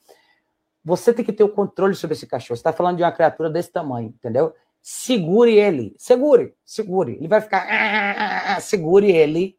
[0.84, 2.56] Você tem que ter o controle sobre esse cachorro.
[2.56, 4.54] Você está falando de uma criatura desse tamanho, entendeu?
[4.80, 7.12] Segure ele, segure, segure.
[7.12, 9.58] Ele vai ficar, segure ele,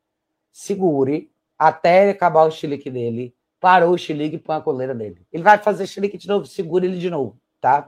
[0.51, 1.30] segure
[1.61, 3.35] até acabar o chilique dele.
[3.59, 5.21] Parou o chilique e põe a coleira dele.
[5.31, 7.87] Ele vai fazer chilique de novo, segure ele de novo, tá?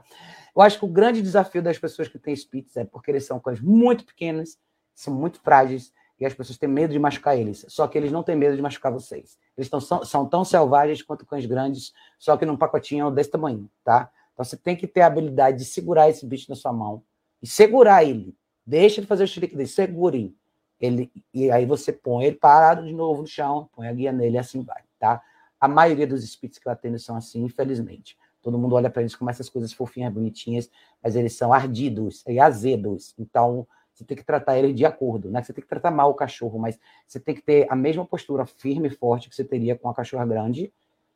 [0.54, 3.40] Eu acho que o grande desafio das pessoas que têm Spitz é porque eles são
[3.40, 4.56] cães muito pequenos,
[4.94, 7.66] são muito frágeis, e as pessoas têm medo de machucar eles.
[7.68, 9.36] Só que eles não têm medo de machucar vocês.
[9.58, 13.68] Eles tão, são, são tão selvagens quanto cães grandes, só que num pacotinho desse tamanho,
[13.82, 14.08] tá?
[14.32, 17.02] Então você tem que ter a habilidade de segurar esse bicho na sua mão
[17.42, 18.36] e segurar ele.
[18.64, 20.32] Deixa ele fazer o chilique dele, segure
[20.80, 21.10] ele.
[21.32, 24.38] E aí você põe ele parado de novo no chão, põe a guia nele e
[24.38, 25.22] assim vai, tá?
[25.60, 28.18] A maioria dos Spitz que eu atendo são assim, infelizmente.
[28.42, 30.70] Todo mundo olha para eles como essas coisas fofinhas, bonitinhas,
[31.02, 33.14] mas eles são ardidos e azedos.
[33.18, 35.42] Então, você tem que tratar eles de acordo, né?
[35.42, 38.44] Você tem que tratar mal o cachorro, mas você tem que ter a mesma postura
[38.44, 40.72] firme e forte que você teria com a cachorra grande,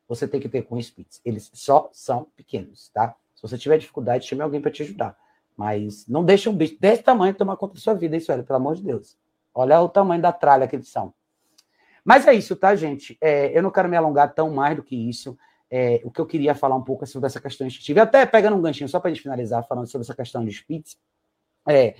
[0.07, 1.21] você tem que ter com Spitz.
[1.23, 3.15] Eles só são pequenos, tá?
[3.35, 5.15] Se você tiver dificuldade, chame alguém para te ajudar.
[5.55, 8.57] Mas não deixe um bicho desse tamanho tomar conta da sua vida, isso, olha, pelo
[8.57, 9.17] amor de Deus.
[9.59, 11.13] Olha o tamanho da tralha que eles são.
[12.03, 13.17] Mas é isso, tá, gente?
[13.19, 15.37] É, eu não quero me alongar tão mais do que isso.
[15.69, 18.55] É, o que eu queria falar um pouco é sobre essa questão instintiva, até pegando
[18.55, 20.97] um ganchinho só para a gente finalizar, falando sobre essa questão de Spitz,
[21.67, 21.95] é,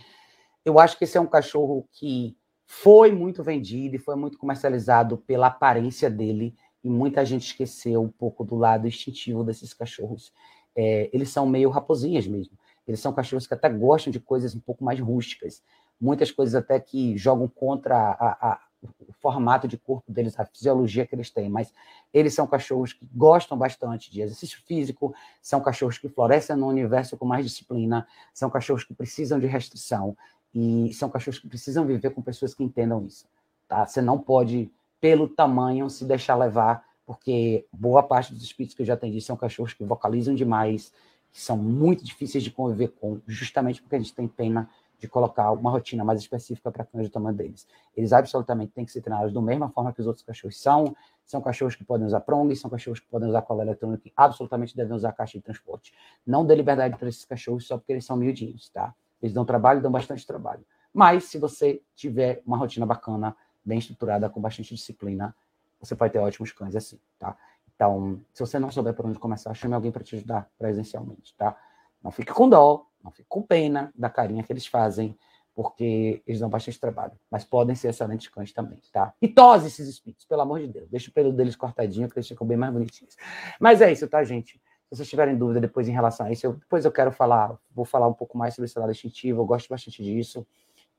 [0.64, 2.36] eu acho que esse é um cachorro que
[2.66, 8.10] foi muito vendido e foi muito comercializado pela aparência dele, e muita gente esqueceu um
[8.10, 10.32] pouco do lado instintivo desses cachorros.
[10.74, 12.57] É, eles são meio raposinhas mesmo.
[12.88, 15.62] Eles são cachorros que até gostam de coisas um pouco mais rústicas.
[15.99, 21.05] Muitas coisas até que jogam contra a, a, o formato de corpo deles, a fisiologia
[21.05, 21.73] que eles têm, mas
[22.13, 27.17] eles são cachorros que gostam bastante de exercício físico, são cachorros que florescem no universo
[27.17, 30.15] com mais disciplina, são cachorros que precisam de restrição
[30.53, 33.25] e são cachorros que precisam viver com pessoas que entendam isso,
[33.67, 33.85] tá?
[33.85, 38.85] Você não pode, pelo tamanho, se deixar levar, porque boa parte dos espíritos que eu
[38.85, 40.93] já atendi são cachorros que vocalizam demais,
[41.31, 44.69] que são muito difíceis de conviver com, justamente porque a gente tem pena
[44.99, 47.65] de colocar uma rotina mais específica para cães do tamanho deles.
[47.95, 50.95] Eles absolutamente têm que ser treinados da mesma forma que os outros cachorros são.
[51.25, 54.75] São cachorros que podem usar prong, são cachorros que podem usar cola eletrônica e absolutamente
[54.75, 55.93] devem usar caixa de transporte.
[56.25, 58.93] Não dê liberdade para esses cachorros só porque eles são miudinhos, tá?
[59.21, 60.65] Eles dão trabalho, dão bastante trabalho.
[60.93, 65.35] Mas se você tiver uma rotina bacana, bem estruturada, com bastante disciplina,
[65.79, 67.37] você pode ter ótimos cães assim, tá?
[67.75, 71.55] Então, se você não souber por onde começar, chame alguém para te ajudar presencialmente, tá?
[72.03, 75.17] Não fique com dó, não fique com pena da carinha que eles fazem,
[75.55, 77.13] porque eles dão bastante trabalho.
[77.29, 79.13] Mas podem ser excelentes cães também, tá?
[79.21, 80.89] E tose esses espíritos, pelo amor de Deus.
[80.89, 83.15] Deixa o pelo deles cortadinho, porque eles ficam bem mais bonitinhos.
[83.59, 84.53] Mas é isso, tá, gente?
[84.89, 87.85] Se vocês tiverem dúvida depois em relação a isso, eu, depois eu quero falar, vou
[87.85, 90.47] falar um pouco mais sobre esse lado instintivo, eu gosto bastante disso.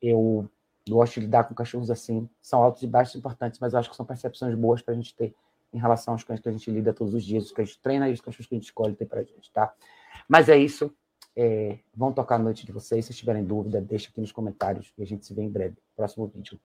[0.01, 0.48] Eu
[0.88, 2.28] gosto de lidar com cachorros assim.
[2.40, 5.14] São altos e baixos importantes, mas eu acho que são percepções boas para a gente
[5.14, 5.34] ter
[5.72, 7.80] em relação aos cães que a gente lida todos os dias, os que a gente
[7.80, 9.72] treina e os cachorros que a gente escolhe ter pra gente, tá?
[10.28, 10.92] Mas é isso.
[11.37, 13.05] É, vão tocar a noite de vocês.
[13.05, 15.76] Se tiverem dúvida, deixa aqui nos comentários e a gente se vê em breve.
[15.97, 16.59] Próximo vídeo.